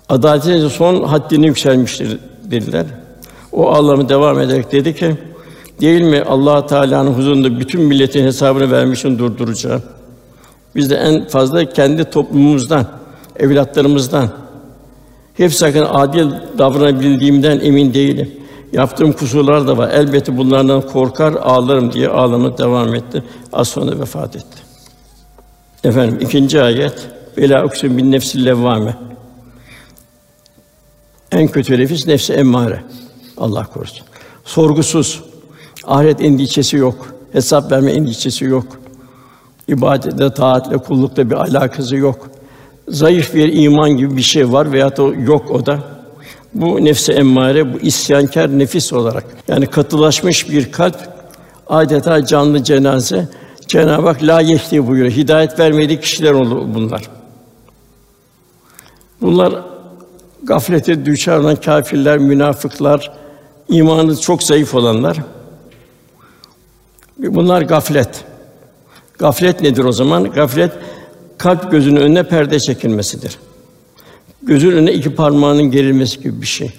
Adaletin 0.10 0.68
son 0.68 1.04
haddini 1.04 1.46
yükselmiştir 1.46 2.20
dediler. 2.44 2.86
O 3.52 3.70
ağlamı 3.70 4.10
devam 4.10 4.40
ederek 4.40 4.72
dedi 4.72 4.96
ki, 4.96 5.16
değil 5.82 6.02
mi 6.02 6.22
Allah 6.22 6.66
Teala'nın 6.66 7.14
huzurunda 7.14 7.60
bütün 7.60 7.82
milletin 7.82 8.24
hesabını 8.24 8.72
vermişin 8.72 9.20
durduracağım. 9.20 9.82
Biz 10.76 10.90
de 10.90 10.96
en 10.96 11.28
fazla 11.28 11.66
kendi 11.66 12.04
toplumumuzdan, 12.04 12.86
evlatlarımızdan 13.36 14.30
hepsi 15.34 15.66
hakkında 15.66 15.96
adil 15.96 16.32
davranabildiğimden 16.58 17.60
emin 17.60 17.94
değilim. 17.94 18.47
Yaptığım 18.72 19.14
kusurlar 19.14 19.68
da 19.68 19.78
var. 19.78 19.90
Elbette 19.90 20.38
bunlardan 20.38 20.82
korkar, 20.82 21.34
ağlarım 21.34 21.92
diye 21.92 22.10
ağlamaya 22.10 22.58
devam 22.58 22.96
etti. 22.96 23.24
Az 23.54 23.68
sonra 23.68 24.00
vefat 24.00 24.36
etti. 24.36 24.58
Efendim 25.84 26.18
ikinci 26.22 26.62
ayet 26.62 27.18
Vela 27.38 27.66
uksun 27.66 27.98
bin 27.98 28.12
nefsil 28.12 28.46
levvame. 28.46 28.98
En 31.32 31.48
kötü 31.48 31.80
nefis 31.80 32.08
nefsi 32.08 32.34
emmare. 32.34 32.84
Allah 33.38 33.64
korusun. 33.64 34.08
Sorgusuz, 34.46 35.24
ahiret 35.84 36.22
endişesi 36.22 36.78
yok, 36.78 37.16
hesap 37.32 37.72
verme 37.72 37.92
endişesi 37.92 38.46
yok. 38.46 38.66
İbadette, 39.68 40.34
taatle, 40.34 40.78
kullukta 40.78 41.30
bir 41.30 41.36
alakası 41.36 41.96
yok. 41.96 42.30
Zayıf 42.88 43.34
bir 43.34 43.54
iman 43.54 43.90
gibi 43.90 44.18
bir 44.18 44.22
şey 44.22 44.52
var 44.52 44.72
veya 44.72 44.98
da 44.98 45.04
yok 45.04 45.52
o 45.52 45.66
da. 45.66 45.97
Bu 46.58 46.86
nefse 46.86 47.14
emmare, 47.14 47.74
bu 47.74 47.80
isyankar 47.80 48.60
nefis 48.60 48.94
olarak 48.94 49.26
yani 49.48 49.68
katılaşmış 49.68 50.50
bir 50.50 50.72
kalp 50.72 50.96
adeta 51.68 52.26
canlı 52.26 52.64
cenaze. 52.64 53.28
Cenab-ı 53.68 54.08
Hak 54.08 54.24
la 54.24 54.42
yehdi 54.42 54.88
buyuruyor. 54.88 55.12
Hidayet 55.12 55.60
vermediği 55.60 56.00
kişiler 56.00 56.36
bunlar. 56.76 57.10
Bunlar 59.22 59.54
gaflete 60.44 61.06
düşer 61.06 61.38
olan 61.38 61.56
kâfirler, 61.56 62.18
münafıklar, 62.18 63.12
imanı 63.70 64.22
çok 64.22 64.44
zayıf 64.44 64.76
olanlar. 64.76 65.18
Bunlar 67.18 67.62
gaflet. 67.62 68.24
Gaflet 69.18 69.62
nedir 69.62 69.84
o 69.84 69.92
zaman? 69.92 70.24
Gaflet 70.24 70.72
kalp 71.38 71.72
gözünün 71.72 72.02
önüne 72.02 72.24
perde 72.24 72.60
çekilmesidir. 72.60 73.40
Gözün 74.48 74.72
önüne 74.72 74.94
iki 74.94 75.16
parmağının 75.16 75.72
gerilmesi 75.72 76.20
gibi 76.22 76.42
bir 76.42 76.48
şey. 76.48 76.72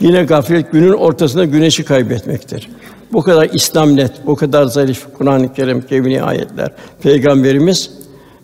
Yine 0.00 0.24
gaflet 0.24 0.72
günün 0.72 0.92
ortasında 0.92 1.44
güneşi 1.44 1.84
kaybetmektir. 1.84 2.68
Bu 3.12 3.22
kadar 3.22 3.50
İslam 3.52 3.96
net, 3.96 4.12
bu 4.26 4.36
kadar 4.36 4.64
zarif 4.64 5.06
Kur'an-ı 5.18 5.54
Kerim, 5.54 5.86
kevni 5.86 6.22
ayetler, 6.22 6.72
peygamberimiz 7.02 7.90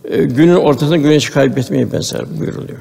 e, 0.05 0.23
günün 0.23 0.55
ortasında 0.55 0.97
güneşi 0.97 1.33
kaybetmeyi 1.33 1.93
benzer 1.93 2.39
buyuruluyor. 2.39 2.81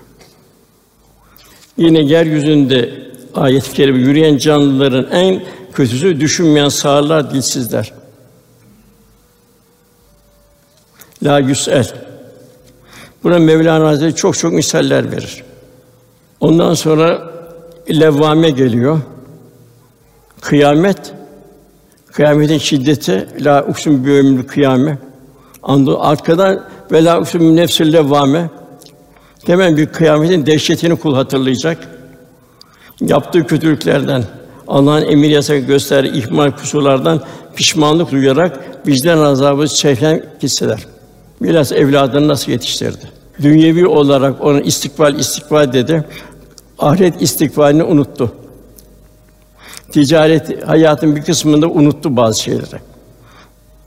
Yine 1.77 2.01
yeryüzünde 2.01 2.89
ayet-i 3.33 3.73
kerime 3.73 3.99
yürüyen 3.99 4.37
canlıların 4.37 5.07
en 5.11 5.43
kötüsü 5.73 6.19
düşünmeyen 6.19 6.69
sağırlar, 6.69 7.33
dilsizler. 7.33 7.93
La 11.23 11.39
yüsel. 11.39 12.10
Buna 13.23 13.39
Mevlana 13.39 13.87
Hazretleri 13.87 14.15
çok 14.15 14.37
çok 14.37 14.53
misaller 14.53 15.11
verir. 15.11 15.43
Ondan 16.39 16.73
sonra 16.73 17.31
levvame 17.89 18.49
geliyor. 18.49 18.99
Kıyamet 20.41 21.13
kıyametin 22.11 22.57
şiddeti 22.57 23.27
la 23.39 23.65
uksun 23.69 24.05
bi 24.05 24.11
ömrü 24.11 24.47
kıyame. 24.47 24.97
Andı 25.63 25.99
arkadan 25.99 26.63
ve 26.91 27.03
la 27.03 27.19
uksun 27.19 27.55
nefsül 27.55 27.93
levvame. 27.93 28.49
Hemen 29.45 29.77
bir 29.77 29.85
kıyametin 29.85 30.45
dehşetini 30.45 30.95
kul 30.95 31.15
hatırlayacak. 31.15 31.87
Yaptığı 33.01 33.47
kötülüklerden, 33.47 34.23
Allah'ın 34.67 35.01
emir 35.01 35.29
yasak 35.29 35.67
göster 35.67 36.03
ihmal 36.03 36.51
kusurlardan 36.51 37.21
pişmanlık 37.55 38.11
duyarak 38.11 38.59
vicdan 38.87 39.17
azabı 39.17 39.67
çeken 39.67 40.23
hisseler. 40.43 40.90
Biraz 41.41 41.71
evladını 41.71 42.27
nasıl 42.27 42.51
yetiştirdi? 42.51 43.11
Dünyevi 43.41 43.87
olarak 43.87 44.41
onun 44.41 44.61
istikbal 44.61 45.19
istikbal 45.19 45.73
dedi. 45.73 46.03
Ahiret 46.79 47.21
istikbalini 47.21 47.83
unuttu. 47.83 48.31
Ticaret 49.91 50.67
hayatın 50.67 51.15
bir 51.15 51.21
kısmında 51.21 51.67
unuttu 51.67 52.15
bazı 52.15 52.41
şeyleri. 52.41 52.75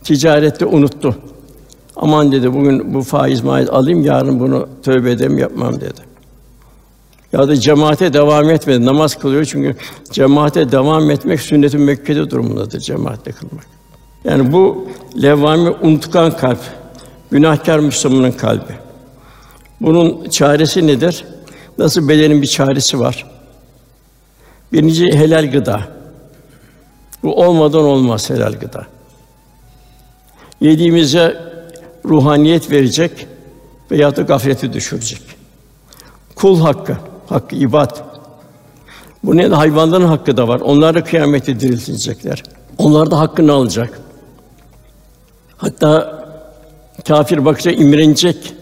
Ticarette 0.04 0.66
unuttu. 0.66 1.16
Aman 1.96 2.32
dedi 2.32 2.52
bugün 2.54 2.94
bu 2.94 3.02
faiz 3.02 3.40
maiz 3.40 3.70
alayım 3.70 4.02
yarın 4.02 4.40
bunu 4.40 4.68
tövbe 4.82 5.10
edeyim 5.10 5.38
yapmam 5.38 5.80
dedi. 5.80 6.00
Ya 7.32 7.48
da 7.48 7.56
cemaate 7.56 8.12
devam 8.12 8.50
etmedi. 8.50 8.86
Namaz 8.86 9.18
kılıyor 9.18 9.44
çünkü 9.44 9.76
cemaate 10.12 10.72
devam 10.72 11.10
etmek 11.10 11.40
sünnet-i 11.40 11.78
Mekke'de 11.78 12.30
durumundadır 12.30 12.80
cemaatle 12.80 13.32
kılmak. 13.32 13.66
Yani 14.24 14.52
bu 14.52 14.88
levvami 15.22 15.70
unutkan 15.70 16.36
kalp, 16.36 16.58
günahkar 17.34 17.78
Müslümanın 17.78 18.32
kalbi. 18.32 18.72
Bunun 19.80 20.28
çaresi 20.28 20.86
nedir? 20.86 21.24
Nasıl 21.78 22.08
bedenin 22.08 22.42
bir 22.42 22.46
çaresi 22.46 23.00
var. 23.00 23.26
Birinci 24.72 25.12
helal 25.12 25.50
gıda. 25.50 25.80
Bu 27.22 27.42
olmadan 27.42 27.84
olmaz 27.84 28.30
helal 28.30 28.52
gıda. 28.52 28.86
Yediğimize 30.60 31.36
ruhaniyet 32.04 32.70
verecek 32.70 33.26
veya 33.90 34.16
da 34.16 34.22
gaflete 34.22 34.72
düşürecek. 34.72 35.22
Kul 36.34 36.60
hakkı, 36.60 36.96
hakkı 37.28 37.56
ibad. 37.56 37.96
Bu 39.24 39.36
ne 39.36 39.46
hayvanların 39.46 40.06
hakkı 40.06 40.36
da 40.36 40.48
var. 40.48 40.60
Onlar 40.60 40.94
da 40.94 41.04
kıyamette 41.04 41.60
diriltilecekler. 41.60 42.42
Onlar 42.78 43.10
da 43.10 43.18
hakkını 43.18 43.52
alacak. 43.52 44.00
Hatta 45.56 46.23
kafir 47.08 47.44
bakınca 47.44 47.70
imrenecek. 47.70 48.54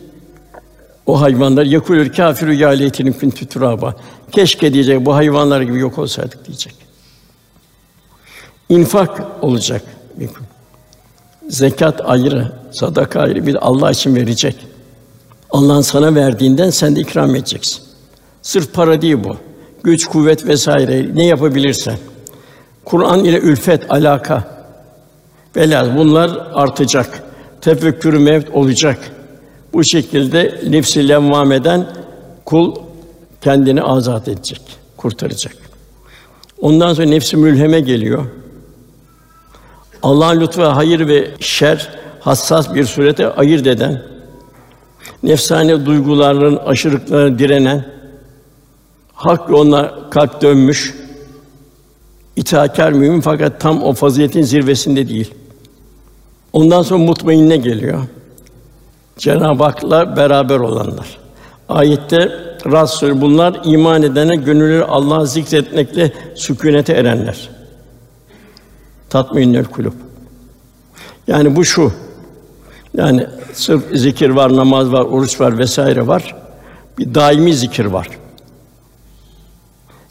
O 1.07 1.21
hayvanlar 1.21 1.65
yakulur 1.65 2.13
kafiru 2.13 2.53
ya 2.53 2.69
leytinin 2.69 3.13
kuntu 3.13 3.47
turaba. 3.47 3.95
Keşke 4.33 4.73
diyecek 4.73 5.07
bu 5.07 5.15
hayvanlar 5.15 5.61
gibi 5.61 5.79
yok 5.79 5.99
olsaydık 5.99 6.47
diyecek. 6.47 6.75
İnfak 8.69 9.23
olacak. 9.45 9.83
Zekat 11.49 12.01
ayrı, 12.05 12.53
sadaka 12.73 13.21
ayrı, 13.21 13.47
bir 13.47 13.67
Allah 13.67 13.91
için 13.91 14.17
verecek. 14.17 14.57
Allah'ın 15.51 15.81
sana 15.81 16.15
verdiğinden 16.15 16.71
sen 16.71 16.97
de 16.97 17.01
ikram 17.01 17.37
edeceksin. 17.37 17.83
Sırf 18.43 18.75
para 18.75 19.03
değil 19.03 19.19
bu. 19.25 19.37
Güç, 19.83 20.07
kuvvet 20.07 20.47
vesaire 20.47 21.15
ne 21.15 21.27
yapabilirsen. 21.27 21.99
Kur'an 22.85 23.25
ile 23.25 23.39
ülfet, 23.39 23.91
alaka. 23.91 24.45
Velhâsıl 25.57 25.97
bunlar 25.97 26.51
artacak. 26.55 27.23
Tefekkür 27.63 28.15
mevt 28.15 28.51
olacak. 28.51 28.99
Bu 29.73 29.85
şekilde 29.85 30.61
nefsi 30.69 31.09
levvameden 31.09 31.87
kul 32.45 32.75
kendini 33.41 33.83
azat 33.83 34.29
edecek, 34.29 34.61
kurtaracak. 34.97 35.55
Ondan 36.61 36.95
sonra 36.95 37.07
nefsi 37.07 37.37
mülheme 37.37 37.81
geliyor. 37.81 38.27
Allah'ın 40.03 40.41
lütfu 40.41 40.63
hayır 40.63 41.09
ve 41.09 41.31
şer 41.41 41.91
hassas 42.21 42.75
bir 42.75 42.85
surete 42.85 43.29
ayırt 43.29 43.67
eden, 43.67 44.03
nefsane 45.23 45.87
duyguların 45.87 46.57
aşırılıklarına 46.57 47.39
direnen, 47.39 47.85
hak 49.13 49.51
yoluna 49.51 50.11
kalp 50.11 50.43
dönmüş, 50.43 50.95
itaatkar 52.37 52.93
mümin 52.93 53.21
fakat 53.21 53.61
tam 53.61 53.83
o 53.83 53.93
faziletin 53.93 54.43
zirvesinde 54.43 55.09
değil. 55.09 55.35
Ondan 56.53 56.83
sonra 56.83 57.05
mutmainne 57.05 57.57
geliyor. 57.57 58.03
Cenab-ı 59.19 59.65
Hak'la 59.65 60.17
beraber 60.17 60.59
olanlar. 60.59 61.19
Ayette 61.69 62.33
Rasul 62.67 63.21
bunlar 63.21 63.61
iman 63.65 64.03
edene 64.03 64.37
gönülleri 64.37 64.85
Allah'ı 64.85 65.27
zikretmekle 65.27 66.13
sükûnete 66.35 66.93
erenler. 66.93 67.51
Tatminnül 69.11 69.65
kulub. 69.65 69.93
Yani 71.27 71.57
bu 71.57 71.65
şu. 71.65 71.93
Yani 72.95 73.27
sırf 73.53 73.83
zikir 73.93 74.31
var, 74.31 74.57
namaz 74.57 74.93
var, 74.93 75.01
oruç 75.01 75.41
var 75.41 75.59
vesaire 75.59 76.07
var. 76.07 76.35
Bir 76.99 77.15
daimi 77.15 77.55
zikir 77.55 77.85
var. 77.85 78.09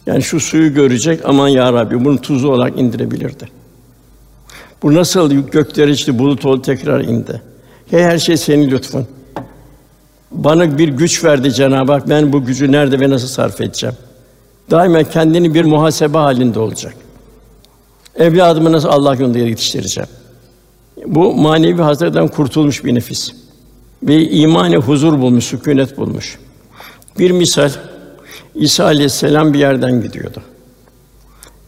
Yani 0.06 0.24
şu 0.24 0.40
suyu 0.40 0.74
görecek, 0.74 1.22
aman 1.26 1.48
ya 1.48 1.74
Rabbi 1.74 2.06
bunu 2.06 2.22
tuzlu 2.22 2.52
olarak 2.52 2.80
indirebilirdi. 2.80 3.61
Bu 4.84 4.94
nasıl 4.94 5.32
göklere 5.32 5.92
işte 5.92 6.20
bulut 6.20 6.46
oldu 6.46 6.62
tekrar 6.62 7.02
indi. 7.02 7.42
Hey, 7.92 8.04
her 8.04 8.18
şey 8.18 8.38
senin 8.38 8.72
lütfun. 8.72 9.08
Bana 10.32 10.78
bir 10.78 10.88
güç 10.88 11.24
verdi 11.24 11.54
Cenab-ı 11.54 11.92
Hak. 11.92 12.10
Ben 12.10 12.34
bu 12.34 12.46
gücü 12.46 12.72
nerede 12.72 13.00
ve 13.00 13.10
nasıl 13.10 13.28
sarf 13.28 13.62
edeceğim? 13.62 13.96
Daima 14.72 15.04
kendini 15.04 15.54
bir 15.54 15.66
muhasebe 15.66 16.18
halinde 16.18 16.60
olacak. 16.60 16.94
Evladımı 18.16 18.72
nasıl 18.72 18.90
Allah 18.90 19.16
yolunda 19.16 19.40
yetiştireceğim? 19.40 20.10
Bu 21.06 21.34
manevi 21.34 21.82
hasretten 21.82 22.28
kurtulmuş 22.28 22.86
bir 22.86 22.96
nefis. 22.96 23.32
Ve 24.04 24.30
imane 24.30 24.78
huzur 24.78 25.20
bulmuş, 25.20 25.46
sükûnet 25.46 25.98
bulmuş. 25.98 26.40
Bir 27.20 27.32
misal 27.32 27.72
İsa 28.56 28.86
aleyhisselam 28.86 29.54
bir 29.54 29.60
yerden 29.60 30.02
gidiyordu. 30.02 30.42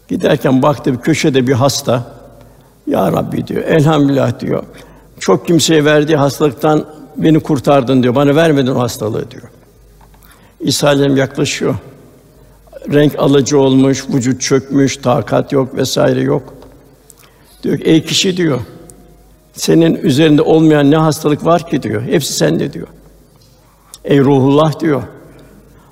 Giderken 0.07 0.61
baktı 0.61 0.93
bir 0.93 0.97
köşede 0.97 1.47
bir 1.47 1.53
hasta. 1.53 2.22
Ya 2.87 3.11
Rabbi 3.11 3.47
diyor. 3.47 3.63
Elhamdülillah 3.63 4.39
diyor. 4.39 4.63
Çok 5.19 5.47
kimseye 5.47 5.85
verdiği 5.85 6.15
hastalıktan 6.17 6.85
beni 7.17 7.39
kurtardın 7.39 8.03
diyor. 8.03 8.15
Bana 8.15 8.35
vermedin 8.35 8.71
o 8.71 8.79
hastalığı 8.79 9.31
diyor. 9.31 9.43
İsa 10.59 10.87
aleyhisselam 10.87 11.17
yaklaşıyor. 11.17 11.75
Renk 12.93 13.19
alıcı 13.19 13.59
olmuş, 13.59 14.05
vücut 14.09 14.41
çökmüş, 14.41 14.97
takat 14.97 15.51
yok 15.51 15.75
vesaire 15.75 16.21
yok. 16.21 16.53
Diyor 17.63 17.77
ki, 17.77 17.83
ey 17.83 18.03
kişi 18.05 18.37
diyor. 18.37 18.59
Senin 19.53 19.95
üzerinde 19.95 20.41
olmayan 20.41 20.91
ne 20.91 20.97
hastalık 20.97 21.45
var 21.45 21.69
ki 21.69 21.83
diyor. 21.83 22.01
Hepsi 22.01 22.33
sende 22.33 22.73
diyor. 22.73 22.87
Ey 24.05 24.19
ruhullah 24.19 24.79
diyor. 24.79 25.03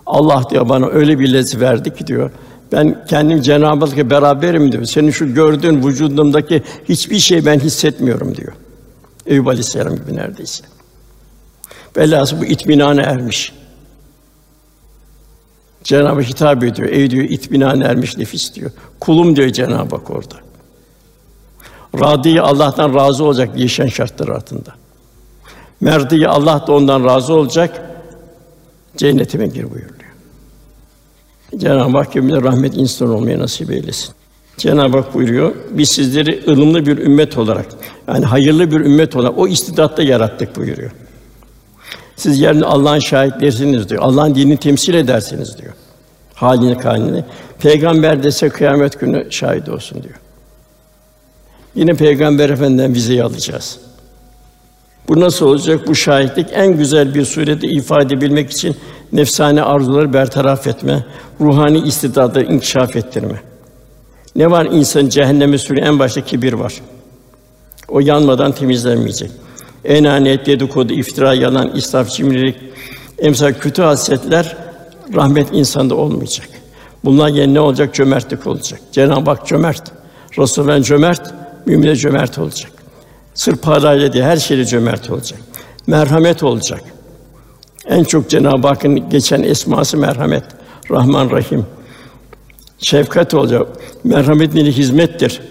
Allah 0.06 0.44
diyor 0.50 0.70
bana 0.70 0.88
öyle 0.88 1.20
bir 1.20 1.34
lezzet 1.34 1.62
verdi 1.62 1.94
ki 1.94 2.08
diyor. 2.08 2.32
Ben 2.72 3.06
kendim 3.06 3.42
Cenab-ı 3.42 3.86
Hak'la 3.86 4.10
beraberim 4.10 4.72
diyor. 4.72 4.86
Senin 4.86 5.12
şu 5.12 5.34
gördüğün 5.34 5.88
vücudumdaki 5.88 6.64
hiçbir 6.90 7.20
şey 7.20 7.46
ben 7.46 7.60
hissetmiyorum 7.60 8.36
diyor. 8.36 8.54
Eyüp 9.26 9.48
Aleyhisselam 9.48 9.96
gibi 9.96 10.16
neredeyse. 10.16 10.64
Velhâsıl 11.98 12.42
bu 12.42 12.46
itminana 12.46 13.02
ermiş. 13.02 13.54
Cenab-ı 15.84 16.16
Hak 16.16 16.30
hitap 16.30 16.64
ediyor. 16.64 16.90
Ey 16.90 17.10
diyor 17.10 17.24
itminana 17.24 17.84
ermiş 17.84 18.18
nefis 18.18 18.56
diyor. 18.56 18.72
Kulum 19.00 19.36
diyor 19.36 19.50
Cenab-ı 19.50 19.96
Hak 19.96 20.10
orada. 20.10 20.36
Radiye 22.00 22.42
Allah'tan 22.42 22.96
razı 22.96 23.24
olacak 23.24 23.60
yaşayan 23.60 23.88
şartlar 23.88 24.28
altında. 24.28 24.74
Merdiye 25.82 26.28
Allah 26.28 26.64
da 26.68 26.72
ondan 26.72 27.06
razı 27.06 27.34
olacak. 27.34 27.82
Cennetime 28.98 29.48
gir 29.48 29.64
buyuruyor. 29.64 30.01
Cenab-ı 31.58 31.98
Hak 31.98 32.14
cümle 32.14 32.42
rahmet 32.42 32.78
insan 32.78 33.10
olmaya 33.10 33.40
nasip 33.40 33.72
eylesin. 33.72 34.14
Cenab-ı 34.58 34.98
Hak 34.98 35.14
buyuruyor, 35.14 35.56
biz 35.72 35.90
sizleri 35.90 36.44
ılımlı 36.48 36.86
bir 36.86 36.98
ümmet 36.98 37.38
olarak, 37.38 37.66
yani 38.08 38.26
hayırlı 38.26 38.72
bir 38.72 38.80
ümmet 38.80 39.16
olarak 39.16 39.38
o 39.38 39.48
istidatta 39.48 40.04
yarattık 40.04 40.56
buyuruyor. 40.56 40.92
Siz 42.16 42.40
yarın 42.40 42.62
Allah'ın 42.62 43.00
şahitlerisiniz 43.00 43.90
diyor. 43.90 44.02
Allah'ın 44.02 44.36
dinini 44.36 44.58
temsil 44.58 44.94
edersiniz 44.94 45.58
diyor. 45.58 45.74
Halini 46.34 46.78
kalini. 46.78 47.24
Peygamber 47.60 48.24
dese 48.24 48.50
kıyamet 48.50 49.00
günü 49.00 49.28
şahit 49.30 49.70
olsun 49.70 50.04
diyor. 50.04 50.16
Yine 51.76 51.94
Peygamber 51.94 52.50
Efendimiz'den 52.50 52.94
vizeyi 52.94 53.24
alacağız. 53.24 53.80
Bu 55.08 55.20
nasıl 55.20 55.46
olacak? 55.46 55.88
Bu 55.88 55.96
şahitlik 55.96 56.48
en 56.54 56.78
güzel 56.78 57.16
bir 57.16 57.26
surette 57.26 57.68
ifade 57.68 58.14
edebilmek 58.14 58.52
için 58.52 58.76
nefsane 59.14 59.64
arzuları 59.64 60.14
bertaraf 60.14 60.68
etme, 60.68 61.06
ruhani 61.42 61.80
istidadı 61.80 62.44
inkişaf 62.44 62.96
ettirme. 62.96 63.42
Ne 64.36 64.52
var 64.52 64.66
insan 64.66 65.10
cehenneme 65.10 65.58
sürüyor? 65.58 65.88
En 65.88 66.00
başta 66.00 66.22
kibir 66.22 66.54
var. 66.54 66.74
O 67.88 68.00
yanmadan 68.00 68.52
temizlenmeyecek. 68.52 69.32
Enaniyet, 69.86 70.46
dedikodu, 70.46 70.94
iftira, 70.94 71.34
yalan, 71.34 71.76
israf, 71.76 72.10
cimrilik, 72.10 72.56
emsal 73.20 73.54
kötü 73.54 73.82
hasletler 73.82 74.58
rahmet 75.16 75.48
insanda 75.52 75.96
olmayacak. 75.96 76.48
Bunlar 77.04 77.30
yerine 77.30 77.54
ne 77.54 77.60
olacak? 77.60 77.94
Cömertlik 77.94 78.48
olacak. 78.48 78.80
Cenab-ı 78.92 79.30
Hak 79.30 79.48
cömert. 79.48 79.92
Resulullah 80.38 80.84
cömert, 80.84 81.34
mümin 81.66 81.94
cömert 81.94 82.38
olacak. 82.38 82.72
Sırf 83.34 83.62
parayla 83.62 84.14
değil, 84.14 84.26
her 84.26 84.38
şeyle 84.38 84.66
cömert 84.66 85.10
olacak. 85.10 85.40
Merhamet 85.88 86.44
olacak. 86.44 86.82
En 87.86 88.04
çok 88.04 88.30
Cenab-ı 88.30 88.68
Hakk'ın 88.68 89.10
geçen 89.10 89.44
esması 89.44 89.98
merhamet, 89.98 90.44
Rahman 90.92 91.32
Rahim. 91.32 91.66
Şefkat 92.78 93.34
olacak. 93.34 93.68
Merhamet 94.04 94.54
neli 94.54 94.72
hizmettir. 94.72 95.42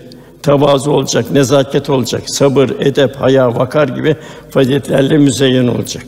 Tavazu 0.43 0.91
olacak, 0.91 1.31
nezaket 1.31 1.91
olacak, 1.91 2.23
sabır, 2.27 2.71
edep, 2.79 3.17
haya, 3.17 3.57
vakar 3.57 3.89
gibi 3.89 4.17
faziletlerle 4.51 5.19
müzeyyen 5.19 5.67
olacak. 5.67 6.05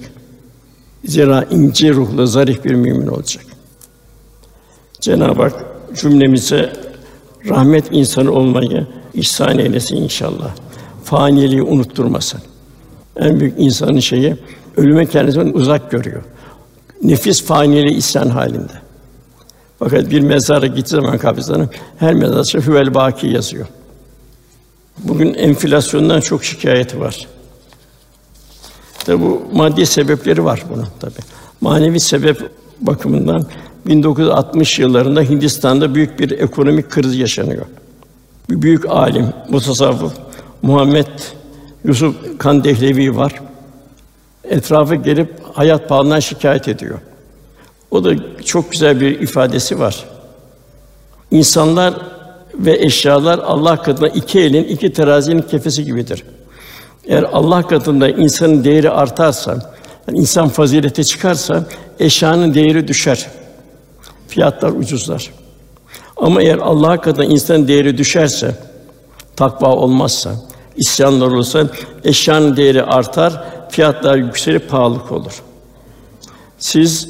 Zira 1.04 1.44
ince 1.50 1.90
ruhlu, 1.90 2.26
zarif 2.26 2.64
bir 2.64 2.74
mümin 2.74 3.06
olacak. 3.06 3.44
Cenab-ı 5.00 5.42
Hak 5.42 5.64
cümlemize 6.00 6.72
rahmet 7.48 7.84
insanı 7.90 8.32
olmayı 8.32 8.86
ihsan 9.14 9.58
eylesin 9.58 9.96
inşallah. 9.96 10.50
Faniliği 11.04 11.62
unutturmasın. 11.62 12.40
En 13.16 13.40
büyük 13.40 13.54
insanın 13.58 14.00
şeyi 14.00 14.36
ölüme 14.76 15.06
kendisini 15.06 15.52
uzak 15.52 15.90
görüyor. 15.90 16.22
Nefis 17.02 17.44
faniliği 17.44 17.96
isyan 17.96 18.28
halinde. 18.28 18.72
Fakat 19.78 20.10
bir 20.10 20.20
mezara 20.20 20.66
gittiği 20.66 20.88
zaman 20.88 21.18
kabristanın 21.18 21.70
her 21.98 22.14
mezarda 22.14 22.66
hüvel 22.66 22.94
baki 22.94 23.26
yazıyor. 23.26 23.66
Bugün 24.98 25.34
enflasyondan 25.34 26.20
çok 26.20 26.44
şikayeti 26.44 27.00
var. 27.00 27.26
Tabi 29.04 29.22
bu 29.22 29.42
maddi 29.52 29.86
sebepleri 29.86 30.44
var 30.44 30.64
bunun 30.74 30.86
tabi. 31.00 31.14
Manevi 31.60 32.00
sebep 32.00 32.50
bakımından 32.80 33.46
1960 33.86 34.78
yıllarında 34.78 35.22
Hindistan'da 35.22 35.94
büyük 35.94 36.18
bir 36.20 36.30
ekonomik 36.30 36.90
kriz 36.90 37.16
yaşanıyor. 37.16 37.66
Bir 38.50 38.62
büyük 38.62 38.90
alim, 38.90 39.32
mutasavvıf 39.48 40.12
Muhammed 40.62 41.06
Yusuf 41.84 42.38
Kandehlevi 42.38 43.16
var. 43.16 43.42
Etrafı 44.44 44.94
gelip 44.94 45.34
hayat 45.52 45.88
pahalılığından 45.88 46.20
şikayet 46.20 46.68
ediyor. 46.68 46.98
O 47.90 48.04
da 48.04 48.10
çok 48.44 48.72
güzel 48.72 49.00
bir 49.00 49.20
ifadesi 49.20 49.78
var. 49.78 50.04
İnsanlar 51.30 51.94
ve 52.54 52.78
eşyalar 52.78 53.38
Allah 53.38 53.82
katında 53.82 54.08
iki 54.08 54.40
elin, 54.40 54.64
iki 54.64 54.92
terazinin 54.92 55.42
kefesi 55.42 55.84
gibidir. 55.84 56.24
Eğer 57.06 57.22
Allah 57.22 57.66
katında 57.66 58.08
insanın 58.08 58.64
değeri 58.64 58.90
artarsa, 58.90 59.74
yani 60.08 60.18
insan 60.18 60.48
fazilete 60.48 61.04
çıkarsa 61.04 61.64
eşyanın 62.00 62.54
değeri 62.54 62.88
düşer. 62.88 63.26
Fiyatlar 64.28 64.70
ucuzlar. 64.70 65.30
Ama 66.16 66.42
eğer 66.42 66.58
Allah 66.58 67.00
katında 67.00 67.24
insanın 67.24 67.68
değeri 67.68 67.98
düşerse, 67.98 68.54
takva 69.36 69.68
olmazsa, 69.68 70.30
isyanlar 70.76 71.26
olursa 71.26 71.68
eşyanın 72.04 72.56
değeri 72.56 72.82
artar, 72.82 73.44
fiyatlar 73.72 74.16
yükselip 74.16 74.70
pahalılık 74.70 75.12
olur. 75.12 75.42
Siz 76.58 77.08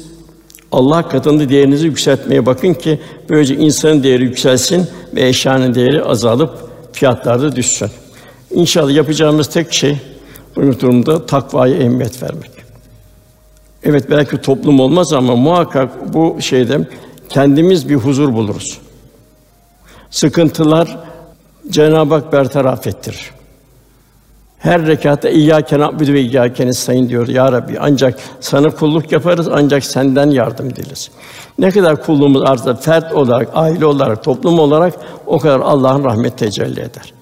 Allah 0.71 1.07
katında 1.07 1.49
değerinizi 1.49 1.85
yükseltmeye 1.85 2.45
bakın 2.45 2.73
ki 2.73 2.99
böylece 3.29 3.55
insanın 3.55 4.03
değeri 4.03 4.23
yükselsin 4.23 4.87
ve 5.15 5.27
eşyanın 5.27 5.75
değeri 5.75 6.03
azalıp 6.03 6.69
fiyatlar 6.93 7.41
da 7.41 7.55
düşsün. 7.55 7.89
İnşallah 8.51 8.91
yapacağımız 8.91 9.49
tek 9.49 9.73
şey 9.73 9.97
bu 10.55 10.79
durumda 10.79 11.25
takvaya 11.25 11.75
ehemmiyet 11.75 12.23
vermek. 12.23 12.51
Evet 13.83 14.09
belki 14.09 14.37
toplum 14.37 14.79
olmaz 14.79 15.13
ama 15.13 15.35
muhakkak 15.35 16.13
bu 16.13 16.37
şeyde 16.41 16.87
kendimiz 17.29 17.89
bir 17.89 17.95
huzur 17.95 18.33
buluruz. 18.33 18.77
Sıkıntılar 20.09 20.99
Cenab-ı 21.69 22.13
Hak 22.13 22.33
bertaraf 22.33 22.87
ettirir. 22.87 23.31
Her 24.63 24.87
rekatta 24.87 25.29
İyyâke 25.29 25.79
na'budu 25.79 26.13
ve 26.13 26.21
İyyâke 26.21 26.67
nestaîn 26.67 27.09
diyor 27.09 27.27
ya 27.27 27.51
Rabbi. 27.51 27.77
Ancak 27.79 28.19
sana 28.39 28.69
kulluk 28.69 29.11
yaparız 29.11 29.47
ancak 29.51 29.85
senden 29.85 30.29
yardım 30.29 30.75
dileriz. 30.75 31.11
Ne 31.59 31.71
kadar 31.71 32.03
kulluğumuz 32.03 32.41
artarsa 32.41 32.75
fert 32.75 33.13
olarak, 33.13 33.49
aile 33.53 33.85
olarak, 33.85 34.23
toplum 34.23 34.59
olarak 34.59 34.93
o 35.25 35.39
kadar 35.39 35.59
Allah'ın 35.59 36.03
rahmet 36.03 36.37
tecelli 36.37 36.79
eder. 36.79 37.13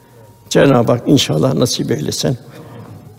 Cenab-ı 0.50 0.92
Hak 0.92 1.02
inşallah 1.06 1.54
nasip 1.54 1.92
eylesin. 1.92 2.38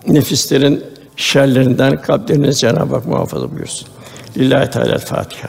Nefislerin 0.07 0.85
şerlerinden 1.17 2.03
kalplerinizi 2.03 2.61
Cenab-ı 2.61 2.95
Hak 2.95 3.07
muhafaza 3.07 3.51
buyursun. 3.51 3.89
Lillahi 4.37 4.71
Teala 4.71 4.99
Fatiha. 4.99 5.49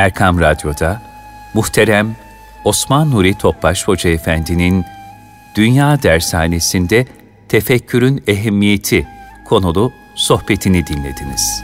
Erkam 0.00 0.40
Radyo'da 0.40 1.02
muhterem 1.54 2.16
Osman 2.64 3.10
Nuri 3.10 3.34
Topbaş 3.34 3.88
Hoca 3.88 4.10
Efendi'nin 4.10 4.84
Dünya 5.54 6.02
Dershanesi'nde 6.02 7.06
tefekkürün 7.48 8.24
ehemmiyeti 8.26 9.06
konulu 9.44 9.92
sohbetini 10.14 10.86
dinlediniz. 10.86 11.62